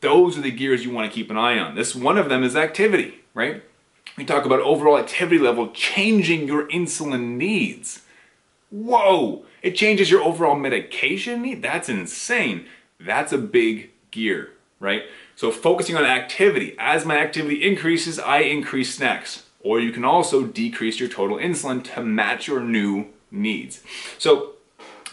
those 0.00 0.36
are 0.36 0.42
the 0.42 0.50
gears 0.50 0.84
you 0.84 0.90
want 0.90 1.08
to 1.08 1.14
keep 1.14 1.30
an 1.30 1.38
eye 1.38 1.56
on. 1.56 1.76
This 1.76 1.94
one 1.94 2.18
of 2.18 2.28
them 2.28 2.42
is 2.42 2.56
activity, 2.56 3.20
right? 3.32 3.62
We 4.16 4.24
talk 4.24 4.46
about 4.46 4.60
overall 4.60 4.98
activity 4.98 5.38
level 5.38 5.68
changing 5.72 6.46
your 6.46 6.66
insulin 6.68 7.36
needs. 7.36 8.02
Whoa, 8.70 9.44
it 9.62 9.76
changes 9.76 10.10
your 10.10 10.22
overall 10.22 10.56
medication 10.56 11.42
need? 11.42 11.62
That's 11.62 11.88
insane. 11.88 12.66
That's 12.98 13.32
a 13.32 13.38
big 13.38 13.90
gear, 14.10 14.52
right? 14.80 15.02
So 15.34 15.50
focusing 15.50 15.96
on 15.96 16.04
activity. 16.04 16.74
As 16.78 17.04
my 17.04 17.18
activity 17.18 17.62
increases, 17.62 18.18
I 18.18 18.38
increase 18.38 18.94
snacks. 18.94 19.44
Or 19.60 19.80
you 19.80 19.92
can 19.92 20.04
also 20.04 20.44
decrease 20.44 20.98
your 20.98 21.08
total 21.08 21.36
insulin 21.36 21.84
to 21.94 22.02
match 22.02 22.46
your 22.46 22.60
new 22.60 23.06
needs. 23.30 23.82
So 24.18 24.52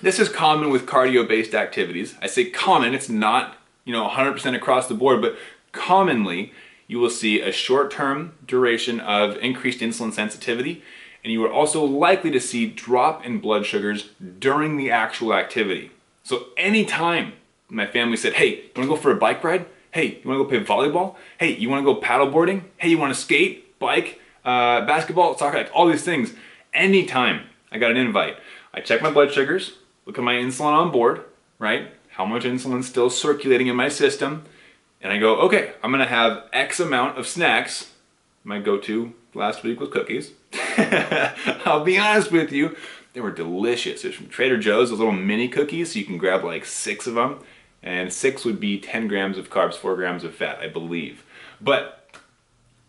this 0.02 0.20
is 0.20 0.30
common 0.30 0.70
with 0.70 0.86
cardio-based 0.86 1.54
activities. 1.54 2.16
I 2.22 2.28
say 2.28 2.46
common, 2.46 2.94
it's 2.94 3.10
not, 3.10 3.58
you 3.84 3.92
know, 3.92 4.08
100% 4.08 4.56
across 4.56 4.88
the 4.88 4.94
board, 4.94 5.22
but 5.22 5.38
commonly 5.74 6.54
you 6.94 7.00
will 7.00 7.10
see 7.10 7.42
a 7.42 7.52
short-term 7.52 8.34
duration 8.46 9.00
of 9.00 9.36
increased 9.38 9.80
insulin 9.80 10.14
sensitivity, 10.14 10.84
and 11.24 11.34
you 11.34 11.44
are 11.44 11.52
also 11.52 11.84
likely 11.84 12.30
to 12.30 12.40
see 12.40 12.68
drop 12.68 13.26
in 13.26 13.40
blood 13.40 13.66
sugars 13.66 14.12
during 14.38 14.78
the 14.78 14.92
actual 14.92 15.34
activity. 15.34 15.90
So 16.22 16.50
anytime 16.56 17.34
my 17.68 17.88
family 17.88 18.16
said, 18.16 18.34
hey, 18.34 18.50
you 18.58 18.70
wanna 18.76 18.90
go 18.90 18.96
for 18.96 19.10
a 19.10 19.16
bike 19.16 19.44
ride? 19.44 19.66
Hey, 19.90 20.20
you 20.22 20.30
wanna 20.30 20.44
go 20.44 20.48
play 20.48 20.64
volleyball? 20.64 21.16
Hey, 21.40 21.56
you 21.56 21.68
wanna 21.68 21.82
go 21.82 22.00
paddleboarding? 22.00 22.62
Hey, 22.78 22.90
you 22.90 23.00
wanna 23.00 23.16
skate, 23.16 23.80
bike, 23.80 24.20
uh, 24.46 24.86
basketball, 24.86 25.36
soccer, 25.36 25.58
like 25.58 25.72
all 25.74 25.88
these 25.88 26.04
things. 26.04 26.36
Anytime 26.76 27.48
I 27.72 27.80
got 27.80 27.90
an 27.90 27.98
invite, 27.98 28.38
I 28.72 28.82
check 28.82 29.02
my 29.02 29.10
blood 29.10 29.34
sugars, 29.34 29.80
look 30.06 30.20
at 30.20 30.24
my 30.24 30.36
insulin 30.36 30.74
on 30.74 30.92
board, 30.92 31.24
right? 31.58 31.88
How 32.10 32.26
much 32.26 32.44
insulin 32.44 32.82
is 32.82 32.88
still 32.88 33.10
circulating 33.10 33.66
in 33.66 33.76
my 33.76 33.90
system. 33.90 34.46
And 35.04 35.14
I 35.14 35.20
go, 35.20 35.36
okay, 35.42 35.74
I'm 35.84 35.92
gonna 35.92 36.08
have 36.08 36.46
X 36.52 36.80
amount 36.80 37.20
of 37.20 37.28
snacks. 37.28 37.92
My 38.44 38.60
go-to 38.60 39.14
last 39.36 39.62
week 39.62 39.80
was 39.80 39.90
cookies. 39.90 40.32
I'll 41.66 41.84
be 41.84 42.00
honest 42.00 42.32
with 42.32 42.52
you, 42.52 42.76
they 43.14 43.22
were 43.22 43.32
delicious. 43.32 44.04
It's 44.04 44.16
from 44.16 44.30
Trader 44.30 44.58
Joe's, 44.58 44.90
those 44.90 45.00
little 45.00 45.14
mini 45.14 45.48
cookies, 45.48 45.94
so 45.94 46.00
you 46.00 46.06
can 46.06 46.18
grab 46.18 46.44
like 46.44 46.66
six 46.66 47.06
of 47.06 47.14
them. 47.14 47.40
And 47.84 48.12
six 48.12 48.46
would 48.46 48.60
be 48.60 48.80
10 48.80 49.08
grams 49.08 49.38
of 49.38 49.50
carbs, 49.50 49.76
four 49.76 49.96
grams 49.96 50.24
of 50.24 50.34
fat, 50.34 50.60
I 50.60 50.68
believe. 50.68 51.24
But 51.62 52.18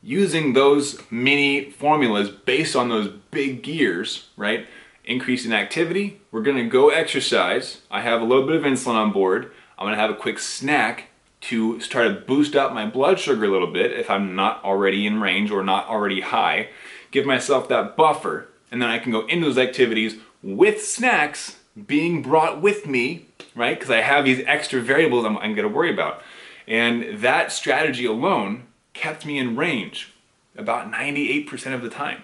using 0.03 0.53
those 0.53 1.01
mini 1.11 1.71
formulas 1.71 2.31
based 2.31 2.77
on 2.77 2.89
those 2.89 3.09
big 3.31 3.63
gears, 3.63 4.29
right? 4.37 4.67
increase 5.05 5.45
in 5.45 5.53
activity. 5.53 6.21
We're 6.31 6.43
gonna 6.43 6.69
go 6.69 6.91
exercise. 6.91 7.83
I 7.91 8.01
have 8.01 8.21
a 8.21 8.25
little 8.25 8.47
bit 8.47 8.57
of 8.57 8.63
insulin 8.63 8.95
on 8.95 9.13
board. 9.13 9.53
I'm 9.79 9.87
gonna 9.87 9.97
have 9.97 10.11
a 10.11 10.15
quick 10.15 10.39
snack 10.39 11.09
to 11.49 11.79
try 11.81 12.05
to 12.09 12.15
boost 12.15 12.57
up 12.57 12.73
my 12.73 12.87
blood 12.87 13.21
sugar 13.21 13.45
a 13.45 13.51
little 13.51 13.71
bit 13.71 13.93
if 13.93 14.09
I'm 14.09 14.35
not 14.35 14.65
already 14.65 15.07
in 15.07 15.21
range 15.21 15.51
or 15.51 15.63
not 15.63 15.87
already 15.89 16.23
high. 16.23 16.69
Give 17.11 17.27
myself 17.27 17.69
that 17.69 17.97
buffer, 17.97 18.49
and 18.71 18.81
then 18.81 18.89
I 18.89 18.99
can 18.99 19.13
go 19.13 19.27
into 19.27 19.47
those 19.47 19.59
activities 19.59 20.17
with 20.43 20.85
snacks 20.85 21.57
being 21.87 22.23
brought 22.23 22.63
with 22.63 22.87
me, 22.87 23.27
right? 23.55 23.79
Because 23.79 23.91
I 23.91 24.01
have 24.01 24.25
these 24.25 24.43
extra 24.47 24.81
variables 24.81 25.27
I'm, 25.27 25.37
I'm 25.39 25.55
gonna 25.55 25.69
worry 25.69 25.93
about. 25.93 26.23
And 26.67 27.19
that 27.21 27.53
strategy 27.53 28.07
alone 28.07 28.65
kept 28.95 29.27
me 29.27 29.39
in 29.39 29.55
range 29.55 30.13
about 30.57 30.91
98% 30.91 31.75
of 31.75 31.83
the 31.83 31.91
time. 31.91 32.23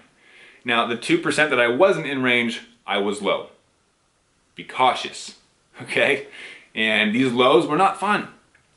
Now, 0.65 0.87
the 0.87 0.97
2% 0.97 1.23
that 1.35 1.59
I 1.59 1.67
wasn't 1.67 2.07
in 2.07 2.23
range, 2.23 2.61
I 2.87 2.97
was 2.97 3.21
low. 3.21 3.49
Be 4.55 4.63
cautious, 4.63 5.37
okay? 5.81 6.27
And 6.73 7.13
these 7.13 7.31
lows 7.31 7.67
were 7.67 7.77
not 7.77 7.99
fun. 7.99 8.29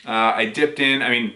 Uh, 0.06 0.32
I 0.34 0.46
dipped 0.46 0.80
in, 0.80 1.02
I 1.02 1.10
mean, 1.10 1.34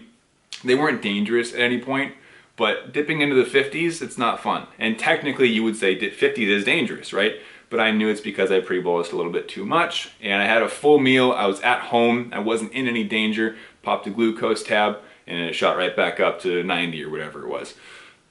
they 0.63 0.75
weren't 0.75 1.01
dangerous 1.01 1.53
at 1.53 1.59
any 1.59 1.79
point, 1.79 2.13
but 2.55 2.91
dipping 2.91 3.21
into 3.21 3.35
the 3.35 3.49
50s, 3.49 4.01
it's 4.01 4.17
not 4.17 4.41
fun. 4.41 4.67
And 4.77 4.99
technically, 4.99 5.47
you 5.47 5.63
would 5.63 5.77
say 5.77 5.97
50s 5.97 6.37
is 6.49 6.65
dangerous, 6.65 7.13
right? 7.13 7.35
But 7.69 7.79
I 7.79 7.91
knew 7.91 8.09
it's 8.09 8.21
because 8.21 8.51
I 8.51 8.59
pre-bolused 8.59 9.13
a 9.13 9.15
little 9.15 9.31
bit 9.31 9.47
too 9.47 9.65
much, 9.65 10.11
and 10.21 10.41
I 10.41 10.45
had 10.45 10.61
a 10.61 10.69
full 10.69 10.99
meal. 10.99 11.31
I 11.31 11.45
was 11.45 11.61
at 11.61 11.81
home. 11.81 12.31
I 12.33 12.39
wasn't 12.39 12.73
in 12.73 12.87
any 12.87 13.03
danger. 13.03 13.55
Popped 13.83 14.07
a 14.07 14.09
glucose 14.09 14.63
tab, 14.63 14.97
and 15.25 15.39
it 15.39 15.53
shot 15.53 15.77
right 15.77 15.95
back 15.95 16.19
up 16.19 16.41
to 16.41 16.63
90 16.63 17.03
or 17.03 17.09
whatever 17.09 17.43
it 17.43 17.49
was. 17.49 17.75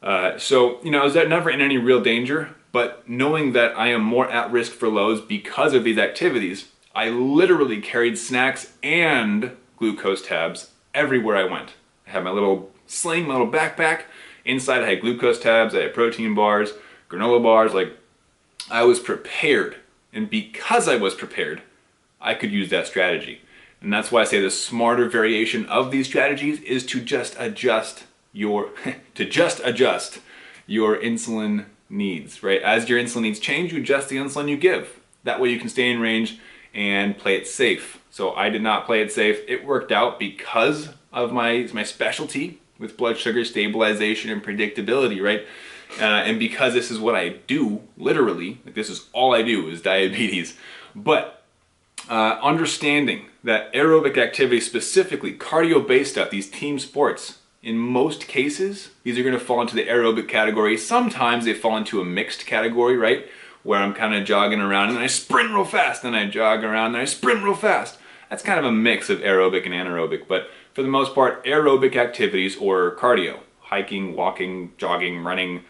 Uh, 0.03 0.37
so, 0.39 0.83
you 0.83 0.91
know, 0.91 1.01
I 1.01 1.05
was 1.05 1.15
never 1.15 1.51
in 1.51 1.61
any 1.61 1.79
real 1.79 2.01
danger, 2.01 2.55
but 2.71 3.09
knowing 3.09 3.53
that 3.53 3.77
I 3.79 3.89
am 3.89 4.03
more 4.03 4.29
at 4.31 4.51
risk 4.51 4.73
for 4.73 4.89
lows 4.89 5.21
because 5.21 5.73
of 5.73 5.85
these 5.85 5.99
activities, 5.99 6.69
I 6.95 7.09
literally 7.09 7.81
carried 7.81 8.19
snacks 8.19 8.73
and 8.83 9.57
glucose 9.79 10.23
tabs 10.23 10.71
everywhere 10.95 11.37
I 11.37 11.45
went. 11.45 11.75
I 12.07 12.11
had 12.11 12.25
my 12.25 12.31
little 12.31 12.71
sling, 12.87 13.27
my 13.27 13.35
little 13.35 13.51
backpack. 13.51 14.03
Inside 14.45 14.83
I 14.83 14.91
had 14.91 15.01
glucose 15.01 15.39
tabs, 15.39 15.75
I 15.75 15.83
had 15.83 15.95
protein 15.95 16.35
bars, 16.35 16.73
granola 17.09 17.43
bars, 17.43 17.75
like 17.75 17.97
I 18.71 18.83
was 18.85 18.99
prepared. 18.99 19.77
And 20.13 20.29
because 20.31 20.89
I 20.89 20.97
was 20.97 21.15
prepared, 21.15 21.63
I 22.21 22.35
could 22.35 22.51
use 22.51 22.71
that 22.71 22.87
strategy. 22.87 23.43
And 23.81 23.93
that's 23.93 24.11
why 24.11 24.23
I 24.23 24.25
say 24.25 24.41
the 24.41 24.51
smarter 24.51 25.09
variation 25.09 25.67
of 25.67 25.91
these 25.91 26.07
strategies 26.07 26.61
is 26.63 26.85
to 26.87 27.01
just 27.01 27.37
adjust 27.39 28.05
your, 28.33 28.71
to 29.15 29.25
just 29.25 29.61
adjust 29.65 30.21
your 30.67 30.97
insulin 30.97 31.67
needs, 31.89 32.43
right? 32.43 32.63
As 32.63 32.89
your 32.89 33.01
insulin 33.01 33.23
needs 33.23 33.39
change, 33.39 33.73
you 33.73 33.81
adjust 33.81 34.09
the 34.09 34.17
insulin 34.17 34.49
you 34.49 34.57
give. 34.57 35.01
That 35.25 35.41
way 35.41 35.51
you 35.51 35.61
can 35.61 35.69
stay 35.69 35.91
in 35.91 36.01
range 36.01 36.39
and 36.75 37.17
play 37.17 37.37
it 37.37 37.47
safe. 37.47 37.98
So 38.11 38.35
I 38.35 38.49
did 38.51 38.63
not 38.63 38.87
play 38.87 39.03
it 39.03 39.13
safe. 39.13 39.41
It 39.47 39.65
worked 39.65 39.93
out 39.93 40.19
because 40.19 40.91
of 41.13 41.33
my, 41.33 41.69
my 41.73 41.83
specialty 41.83 42.61
with 42.79 42.97
blood 42.97 43.19
sugar 43.19 43.45
stabilization 43.45 44.31
and 44.31 44.43
predictability, 44.43 45.23
right? 45.23 45.47
Uh, 46.01 46.05
and 46.05 46.39
because 46.39 46.75
this 46.75 46.91
is 46.91 46.99
what 46.99 47.15
I 47.15 47.31
do, 47.31 47.83
literally, 47.97 48.61
like 48.65 48.75
this 48.75 48.91
is 48.91 49.09
all 49.13 49.35
I 49.35 49.43
do 49.43 49.69
is 49.69 49.83
diabetes. 49.93 50.57
But 50.95 51.43
uh, 52.09 52.39
understanding 52.43 53.27
that 53.45 53.73
aerobic 53.73 54.17
activity, 54.17 54.61
specifically 54.61 55.33
cardio-based 55.33 56.13
stuff, 56.13 56.31
these 56.31 56.51
team 56.51 56.79
sports, 56.79 57.39
in 57.63 57.77
most 57.77 58.29
cases, 58.29 58.91
these 59.03 59.19
are 59.19 59.23
going 59.23 59.35
to 59.35 59.45
fall 59.45 59.61
into 59.61 59.75
the 59.75 59.85
aerobic 59.85 60.29
category. 60.29 60.77
Sometimes 60.77 61.45
they 61.45 61.55
fall 61.55 61.77
into 61.77 62.01
a 62.01 62.05
mixed 62.05 62.47
category, 62.47 62.97
right? 62.97 63.27
Where 63.69 63.81
I'm 63.81 63.93
kind 63.93 64.15
of 64.15 64.25
jogging 64.25 64.63
around 64.63 64.89
and 64.89 64.99
I 64.99 65.09
sprint 65.09 65.51
real 65.51 65.67
fast, 65.67 66.03
and 66.03 66.17
I 66.17 66.25
jog 66.25 66.65
around 66.65 66.95
and 66.95 67.03
I 67.03 67.05
sprint 67.05 67.45
real 67.45 67.53
fast. 67.53 67.99
That's 68.31 68.43
kind 68.43 68.59
of 68.59 68.65
a 68.65 68.73
mix 68.73 69.11
of 69.11 69.19
aerobic 69.19 69.67
and 69.67 69.75
anaerobic, 69.75 70.27
but 70.27 70.49
for 70.73 70.81
the 70.81 70.89
most 70.89 71.15
part, 71.15 71.45
aerobic 71.45 71.95
activities 71.95 72.57
or 72.57 72.97
cardio, 72.97 73.41
hiking, 73.61 74.17
walking, 74.17 74.73
jogging, 74.79 75.23
running, 75.23 75.65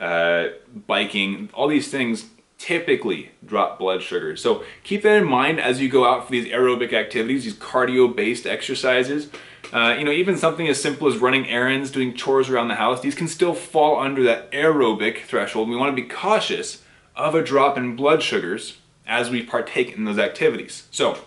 uh, 0.00 0.48
biking, 0.88 1.48
all 1.54 1.68
these 1.68 1.88
things 1.92 2.26
typically 2.58 3.30
drop 3.46 3.78
blood 3.78 4.02
sugar. 4.02 4.34
So 4.34 4.64
keep 4.82 5.02
that 5.02 5.18
in 5.18 5.24
mind 5.24 5.60
as 5.60 5.80
you 5.80 5.88
go 5.88 6.04
out 6.12 6.26
for 6.26 6.32
these 6.32 6.48
aerobic 6.48 6.92
activities, 6.92 7.44
these 7.44 7.54
cardio-based 7.54 8.48
exercises. 8.48 9.30
Uh, 9.72 9.94
you 9.96 10.04
know, 10.04 10.10
even 10.10 10.36
something 10.36 10.66
as 10.66 10.82
simple 10.82 11.06
as 11.06 11.18
running 11.18 11.48
errands, 11.48 11.92
doing 11.92 12.14
chores 12.14 12.50
around 12.50 12.66
the 12.66 12.74
house, 12.74 13.00
these 13.00 13.14
can 13.14 13.28
still 13.28 13.54
fall 13.54 14.00
under 14.00 14.24
that 14.24 14.50
aerobic 14.50 15.22
threshold. 15.22 15.68
We 15.68 15.76
want 15.76 15.96
to 15.96 16.02
be 16.02 16.08
cautious 16.08 16.80
of 17.16 17.34
a 17.34 17.42
drop 17.42 17.76
in 17.76 17.96
blood 17.96 18.22
sugars 18.22 18.78
as 19.06 19.30
we 19.30 19.42
partake 19.42 19.92
in 19.92 20.04
those 20.04 20.18
activities. 20.18 20.86
So 20.90 21.18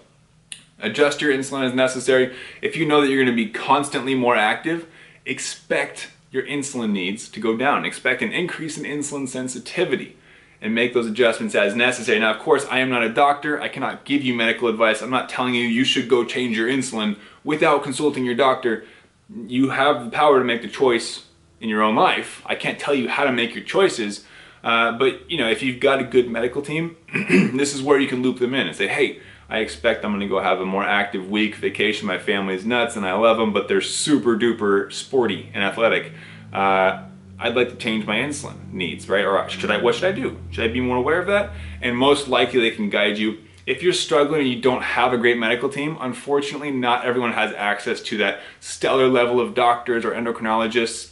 adjust 0.79 1.22
your 1.22 1.34
insulin 1.34 1.65
as 1.65 1.74
necessary. 1.74 2.36
If 2.62 2.75
you 2.75 2.86
know 2.86 3.01
that 3.01 3.08
you're 3.08 3.24
going 3.24 3.36
to 3.36 3.46
be 3.46 3.51
constantly 3.51 4.15
more 4.15 4.36
active, 4.36 4.88
expect 5.25 6.10
your 6.32 6.44
insulin 6.44 6.91
needs 6.91 7.29
to 7.29 7.39
go 7.39 7.56
down. 7.56 7.86
Expect 7.86 8.22
an 8.22 8.34
increase 8.34 8.77
in 8.77 8.84
insulin 8.84 9.27
sensitivity 9.27 10.17
and 10.62 10.74
make 10.74 10.94
those 10.94 11.08
adjustments 11.08 11.56
as 11.56 11.75
necessary. 11.75 12.20
Now, 12.20 12.34
of 12.34 12.39
course, 12.39 12.65
I 12.70 12.79
am 12.79 12.89
not 12.89 13.03
a 13.03 13.10
doctor. 13.10 13.62
I 13.62 13.70
cannot 13.70 14.06
give 14.06 14.24
you 14.24 14.34
medical 14.34 14.67
advice. 14.67 15.01
I'm 15.01 15.10
not 15.10 15.29
telling 15.29 15.53
you 15.53 15.62
you 15.62 15.84
should 15.84 16.10
go 16.10 16.25
change 16.25 16.58
your 16.58 16.67
insulin 16.67 17.17
without 17.44 17.84
consulting 17.84 18.25
your 18.25 18.36
doctor. 18.36 18.86
You 19.29 19.70
have 19.70 20.03
the 20.03 20.12
power 20.12 20.39
to 20.39 20.46
make 20.46 20.63
the 20.63 20.67
choice 20.67 21.25
in 21.62 21.70
your 21.70 21.84
own 21.84 21.96
life. 21.96 22.41
I 22.46 22.56
can't 22.56 22.79
tell 22.79 22.96
you 22.96 23.08
how 23.10 23.24
to 23.24 23.32
make 23.32 23.53
your 23.53 23.63
choices. 23.63 24.25
Uh, 24.68 24.92
but 24.98 25.32
you 25.32 25.38
know, 25.38 25.50
if 25.50 25.64
you've 25.64 25.80
got 25.80 26.00
a 26.00 26.04
good 26.04 26.30
medical 26.30 26.62
team, 26.62 26.98
this 27.30 27.74
is 27.74 27.82
where 27.82 27.98
you 27.98 28.08
can 28.08 28.22
loop 28.22 28.40
them 28.40 28.54
in 28.54 28.68
and 28.68 28.76
say, 28.76 28.88
"Hey, 28.88 29.22
I 29.50 29.60
expect 29.60 30.04
I'm 30.04 30.12
going 30.12 30.20
to 30.20 30.28
go 30.28 30.42
have 30.42 30.60
a 30.60 30.66
more 30.66 30.84
active 30.84 31.30
week, 31.30 31.56
vacation. 31.56 32.06
My 32.06 32.20
family 32.20 32.54
is 32.56 32.66
nuts 32.66 32.98
and 32.98 33.06
I 33.06 33.14
love 33.14 33.38
them, 33.38 33.54
but 33.54 33.70
they're 33.70 33.80
super 33.80 34.38
duper 34.38 34.92
sporty 34.92 35.50
and 35.54 35.64
athletic. 35.64 36.12
Uh, 36.52 37.04
I'd 37.40 37.56
like 37.56 37.70
to 37.70 37.76
change 37.76 38.06
my 38.06 38.18
insulin 38.18 38.74
needs, 38.74 39.08
right? 39.08 39.24
Or 39.24 39.48
should 39.48 39.72
I, 39.72 39.82
what 39.82 39.96
should 39.96 40.06
I 40.06 40.12
do? 40.12 40.38
Should 40.52 40.70
I 40.70 40.74
be 40.74 40.82
more 40.82 40.98
aware 40.98 41.22
of 41.22 41.28
that? 41.28 41.52
And 41.82 41.96
most 41.96 42.28
likely 42.28 42.60
they 42.60 42.72
can 42.72 42.90
guide 42.90 43.18
you. 43.18 43.38
If 43.66 43.82
you're 43.84 43.94
struggling 43.94 44.42
and 44.42 44.50
you 44.50 44.62
don't 44.62 44.82
have 44.82 45.14
a 45.14 45.18
great 45.18 45.38
medical 45.38 45.70
team, 45.70 45.98
unfortunately 46.02 46.72
not 46.72 47.06
everyone 47.06 47.34
has 47.34 47.54
access 47.54 48.02
to 48.02 48.18
that 48.18 48.42
stellar 48.60 49.08
level 49.08 49.40
of 49.40 49.54
doctors 49.54 50.04
or 50.04 50.12
endocrinologists. 50.12 51.12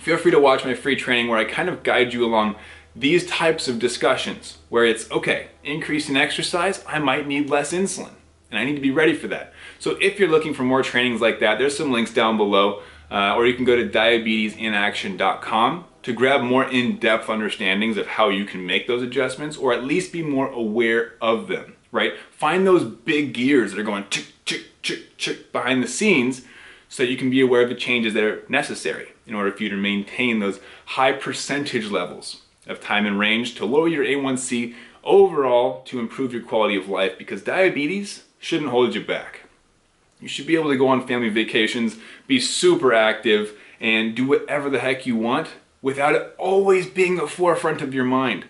Feel 0.00 0.16
free 0.16 0.30
to 0.30 0.40
watch 0.40 0.64
my 0.64 0.74
free 0.74 0.96
training 0.96 1.28
where 1.28 1.38
I 1.38 1.44
kind 1.44 1.68
of 1.68 1.82
guide 1.82 2.12
you 2.12 2.24
along 2.24 2.56
these 2.98 3.26
types 3.26 3.68
of 3.68 3.78
discussions 3.78 4.58
where 4.68 4.84
it's 4.84 5.08
okay, 5.10 5.48
increase 5.62 6.08
in 6.08 6.16
exercise, 6.16 6.82
I 6.86 6.98
might 6.98 7.28
need 7.28 7.48
less 7.48 7.72
insulin 7.72 8.10
and 8.50 8.58
I 8.58 8.64
need 8.64 8.74
to 8.74 8.80
be 8.80 8.90
ready 8.90 9.14
for 9.14 9.28
that. 9.28 9.52
So 9.78 9.96
if 10.00 10.18
you're 10.18 10.28
looking 10.28 10.52
for 10.52 10.64
more 10.64 10.82
trainings 10.82 11.20
like 11.20 11.38
that, 11.40 11.58
there's 11.58 11.76
some 11.76 11.92
links 11.92 12.12
down 12.12 12.36
below 12.36 12.82
uh, 13.10 13.34
or 13.36 13.46
you 13.46 13.54
can 13.54 13.64
go 13.64 13.76
to 13.76 13.88
diabetesinaction.com 13.88 15.84
to 16.02 16.12
grab 16.12 16.42
more 16.42 16.68
in-depth 16.68 17.28
understandings 17.28 17.96
of 17.96 18.06
how 18.06 18.28
you 18.30 18.44
can 18.44 18.66
make 18.66 18.86
those 18.86 19.02
adjustments 19.02 19.56
or 19.56 19.72
at 19.72 19.84
least 19.84 20.12
be 20.12 20.22
more 20.22 20.48
aware 20.48 21.14
of 21.20 21.46
them, 21.48 21.76
right? 21.92 22.14
Find 22.30 22.66
those 22.66 22.84
big 22.84 23.32
gears 23.32 23.72
that 23.72 23.80
are 23.80 23.84
going 23.84 24.06
chick, 24.10 24.26
chick, 24.44 24.66
chick, 24.82 25.16
chick 25.16 25.52
behind 25.52 25.82
the 25.82 25.88
scenes 25.88 26.42
so 26.88 27.02
you 27.02 27.16
can 27.16 27.30
be 27.30 27.40
aware 27.40 27.62
of 27.62 27.68
the 27.68 27.74
changes 27.74 28.14
that 28.14 28.24
are 28.24 28.42
necessary 28.48 29.08
in 29.26 29.34
order 29.34 29.52
for 29.52 29.62
you 29.62 29.68
to 29.68 29.76
maintain 29.76 30.40
those 30.40 30.58
high 30.86 31.12
percentage 31.12 31.90
levels 31.90 32.42
of 32.68 32.80
time 32.80 33.06
and 33.06 33.18
range 33.18 33.54
to 33.56 33.64
lower 33.64 33.88
your 33.88 34.04
A1C 34.04 34.74
overall 35.04 35.82
to 35.82 35.98
improve 35.98 36.32
your 36.32 36.42
quality 36.42 36.76
of 36.76 36.88
life 36.88 37.18
because 37.18 37.42
diabetes 37.42 38.24
shouldn't 38.38 38.70
hold 38.70 38.94
you 38.94 39.04
back. 39.04 39.42
You 40.20 40.28
should 40.28 40.46
be 40.46 40.56
able 40.56 40.70
to 40.70 40.76
go 40.76 40.88
on 40.88 41.06
family 41.06 41.28
vacations, 41.28 41.96
be 42.26 42.40
super 42.40 42.92
active, 42.92 43.54
and 43.80 44.14
do 44.14 44.26
whatever 44.26 44.68
the 44.68 44.80
heck 44.80 45.06
you 45.06 45.16
want 45.16 45.48
without 45.80 46.14
it 46.14 46.34
always 46.38 46.88
being 46.88 47.16
the 47.16 47.26
forefront 47.26 47.80
of 47.82 47.94
your 47.94 48.04
mind. 48.04 48.44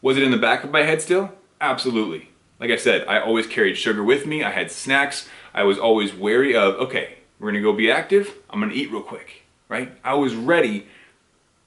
Was 0.00 0.16
it 0.16 0.22
in 0.22 0.30
the 0.30 0.38
back 0.38 0.64
of 0.64 0.70
my 0.70 0.82
head 0.82 1.02
still? 1.02 1.32
Absolutely. 1.60 2.30
Like 2.58 2.70
I 2.70 2.76
said, 2.76 3.06
I 3.06 3.20
always 3.20 3.46
carried 3.46 3.76
sugar 3.76 4.02
with 4.02 4.26
me. 4.26 4.42
I 4.42 4.50
had 4.50 4.70
snacks. 4.70 5.28
I 5.52 5.64
was 5.64 5.78
always 5.78 6.14
wary 6.14 6.56
of, 6.56 6.74
okay, 6.76 7.18
we're 7.38 7.50
gonna 7.50 7.62
go 7.62 7.72
be 7.72 7.90
active. 7.90 8.36
I'm 8.48 8.60
gonna 8.60 8.72
eat 8.72 8.90
real 8.90 9.02
quick, 9.02 9.42
right? 9.68 9.92
I 10.02 10.14
was 10.14 10.34
ready, 10.34 10.86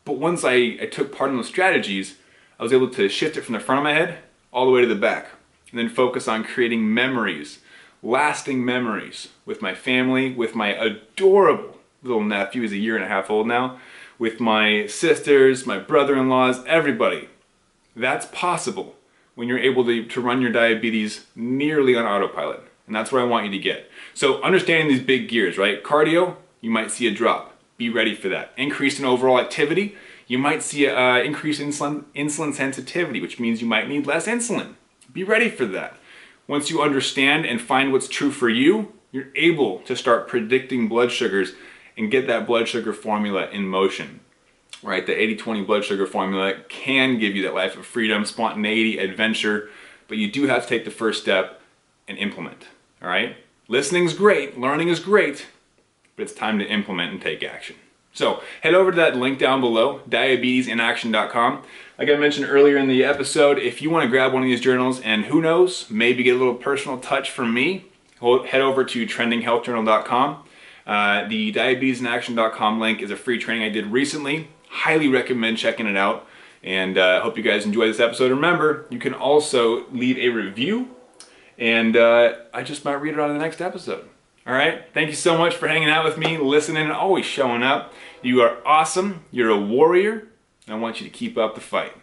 but 0.06 0.18
once 0.18 0.44
I, 0.46 0.54
I 0.82 0.88
took 0.90 1.16
part 1.16 1.32
in 1.32 1.38
those 1.38 1.48
strategies, 1.48 2.16
I 2.60 2.64
was 2.64 2.72
able 2.72 2.90
to 2.92 3.10
shift 3.10 3.36
it 3.36 3.42
from 3.42 3.54
the 3.54 3.60
front 3.60 3.80
of 3.80 3.84
my 3.84 3.94
head 3.94 4.20
all 4.54 4.66
the 4.66 4.72
way 4.72 4.82
to 4.82 4.88
the 4.88 4.96
back 4.96 5.28
and 5.70 5.80
then 5.80 5.90
focus 5.90 6.28
on 6.28 6.46
creating 6.46 6.94
memories 6.94 7.60
lasting 8.06 8.64
memories 8.64 9.30
with 9.46 9.62
my 9.62 9.74
family, 9.74 10.32
with 10.32 10.54
my 10.54 10.68
adorable 10.70 11.80
little 12.04 12.24
nephew, 12.24 12.62
he's 12.62 12.72
a 12.72 12.78
year 12.78 12.96
and 12.96 13.04
a 13.04 13.08
half 13.08 13.32
old 13.32 13.48
now, 13.48 13.80
with 14.20 14.40
my 14.40 14.86
sisters, 14.86 15.66
my 15.66 15.80
brother-in-laws, 15.80 16.64
everybody. 16.68 17.28
That's 17.96 18.28
possible 18.28 18.96
when 19.34 19.48
you're 19.48 19.58
able 19.58 19.84
to, 19.86 20.06
to 20.06 20.22
run 20.22 20.42
your 20.42 20.52
diabetes 20.52 21.26
nearly 21.36 21.96
on 21.96 22.06
autopilot. 22.06 22.62
And 22.86 22.96
that's 22.96 23.12
where 23.12 23.22
I 23.22 23.26
want 23.26 23.46
you 23.46 23.52
to 23.52 23.58
get. 23.58 23.90
So 24.14 24.42
understanding 24.44 24.88
these 24.88 25.04
big 25.04 25.28
gears, 25.28 25.58
right? 25.58 25.84
Cardio, 25.84 26.36
you 26.62 26.70
might 26.70 26.92
see 26.92 27.08
a 27.08 27.12
drop. 27.12 27.55
Be 27.78 27.90
ready 27.90 28.16
for 28.16 28.30
that. 28.30 28.54
Increase 28.58 29.00
in 29.00 29.06
overall 29.06 29.40
activity, 29.40 29.96
you 30.28 30.38
might 30.38 30.64
see 30.64 30.86
an 30.86 30.96
uh, 30.98 31.18
increase 31.24 31.60
in 31.60 31.70
insulin, 31.70 32.06
insulin 32.16 32.54
sensitivity, 32.54 33.22
which 33.22 33.40
means 33.40 33.62
you 33.62 33.68
might 33.68 33.88
need 33.88 34.08
less 34.08 34.28
insulin. 34.28 34.76
Be 35.12 35.24
ready 35.24 35.50
for 35.50 35.66
that. 35.68 35.98
Once 36.48 36.70
you 36.70 36.82
understand 36.82 37.46
and 37.46 37.62
find 37.62 37.92
what's 37.92 38.08
true 38.08 38.32
for 38.32 38.50
you, 38.50 38.94
you're 39.12 39.28
able 39.36 39.80
to 39.80 39.96
start 39.96 40.28
predicting 40.28 40.88
blood 40.88 41.12
sugars 41.12 41.54
and 41.98 42.12
get 42.12 42.28
that 42.28 42.46
blood 42.46 42.68
sugar 42.68 42.94
formula 42.94 43.50
in 43.50 43.68
motion. 43.68 44.20
Right, 44.84 45.06
the 45.06 45.14
80-20 45.14 45.66
blood 45.66 45.86
sugar 45.86 46.06
formula 46.06 46.56
can 46.70 47.18
give 47.18 47.36
you 47.36 47.42
that 47.44 47.56
life 47.56 47.78
of 47.78 47.86
freedom, 47.86 48.26
spontaneity, 48.26 49.00
adventure, 49.00 49.70
but 50.08 50.18
you 50.18 50.30
do 50.30 50.48
have 50.48 50.64
to 50.64 50.70
take 50.70 50.86
the 50.86 50.92
first 50.92 51.22
step 51.22 51.62
and 52.08 52.18
implement. 52.18 52.68
All 53.02 53.08
right? 53.08 53.38
Listening's 53.68 54.14
great, 54.14 54.60
learning 54.60 54.90
is 54.90 55.00
great, 55.00 55.48
but 56.16 56.24
it's 56.24 56.34
time 56.34 56.60
to 56.60 56.66
implement 56.66 57.12
and 57.12 57.22
take 57.22 57.44
action. 57.44 57.76
So 58.16 58.42
head 58.62 58.74
over 58.74 58.92
to 58.92 58.98
that 58.98 59.18
link 59.18 59.40
down 59.40 59.60
below, 59.60 60.00
diabetesinaction.com. 60.10 61.64
Like 62.00 62.10
I 62.10 62.16
mentioned 62.16 62.48
earlier 62.50 62.78
in 62.78 62.88
the 62.88 63.04
episode, 63.04 63.60
if 63.60 63.82
you 63.82 63.90
want 63.90 64.04
to 64.04 64.10
grab 64.10 64.34
one 64.34 64.42
of 64.42 64.48
these 64.48 64.62
journals 64.62 65.02
and 65.02 65.26
who 65.26 65.42
knows, 65.42 65.90
maybe 65.90 66.24
get 66.24 66.36
a 66.36 66.40
little 66.40 66.56
personal 66.56 66.98
touch 66.98 67.30
from 67.30 67.54
me, 67.54 67.86
head 68.22 68.62
over 68.62 68.86
to 68.86 69.06
trendinghealthjournal.com. 69.06 70.44
Uh, 70.88 71.28
the 71.28 71.52
diabetesinaction.com 71.52 72.80
link 72.80 73.02
is 73.02 73.12
a 73.12 73.16
free 73.18 73.38
training 73.38 73.64
I 73.64 73.70
did 73.70 73.88
recently. 73.88 74.48
Highly 74.70 75.10
recommend 75.10 75.58
checking 75.58 75.88
it 75.88 75.98
out. 75.98 76.28
And 76.64 76.98
I 76.98 77.18
uh, 77.18 77.22
hope 77.22 77.38
you 77.38 77.44
guys 77.44 77.66
enjoy 77.66 77.88
this 77.88 78.00
episode. 78.00 78.32
Remember, 78.32 78.88
you 78.90 78.98
can 78.98 79.14
also 79.14 79.88
leave 79.92 80.18
a 80.18 80.30
review, 80.30 80.96
and 81.60 81.96
uh, 81.96 82.34
I 82.54 82.64
just 82.64 82.84
might 82.84 82.94
read 82.94 83.14
it 83.14 83.20
on 83.20 83.32
the 83.32 83.38
next 83.38 83.62
episode. 83.62 84.10
All 84.48 84.54
right. 84.54 84.84
Thank 84.94 85.10
you 85.10 85.16
so 85.16 85.38
much 85.38 85.56
for 85.56 85.68
hanging 85.68 85.90
out 85.90 86.06
with 86.06 86.18
me, 86.18 86.38
listening, 86.38 86.84
and 86.84 86.92
always 86.92 87.26
showing 87.26 87.64
up. 87.64 87.94
You 88.22 88.42
are 88.42 88.58
awesome. 88.66 89.26
You're 89.32 89.50
a 89.50 89.60
warrior. 89.60 90.28
I 90.68 90.76
want 90.76 91.02
you 91.02 91.08
to 91.08 91.14
keep 91.14 91.38
up 91.38 91.56
the 91.56 91.62
fight. 91.62 91.94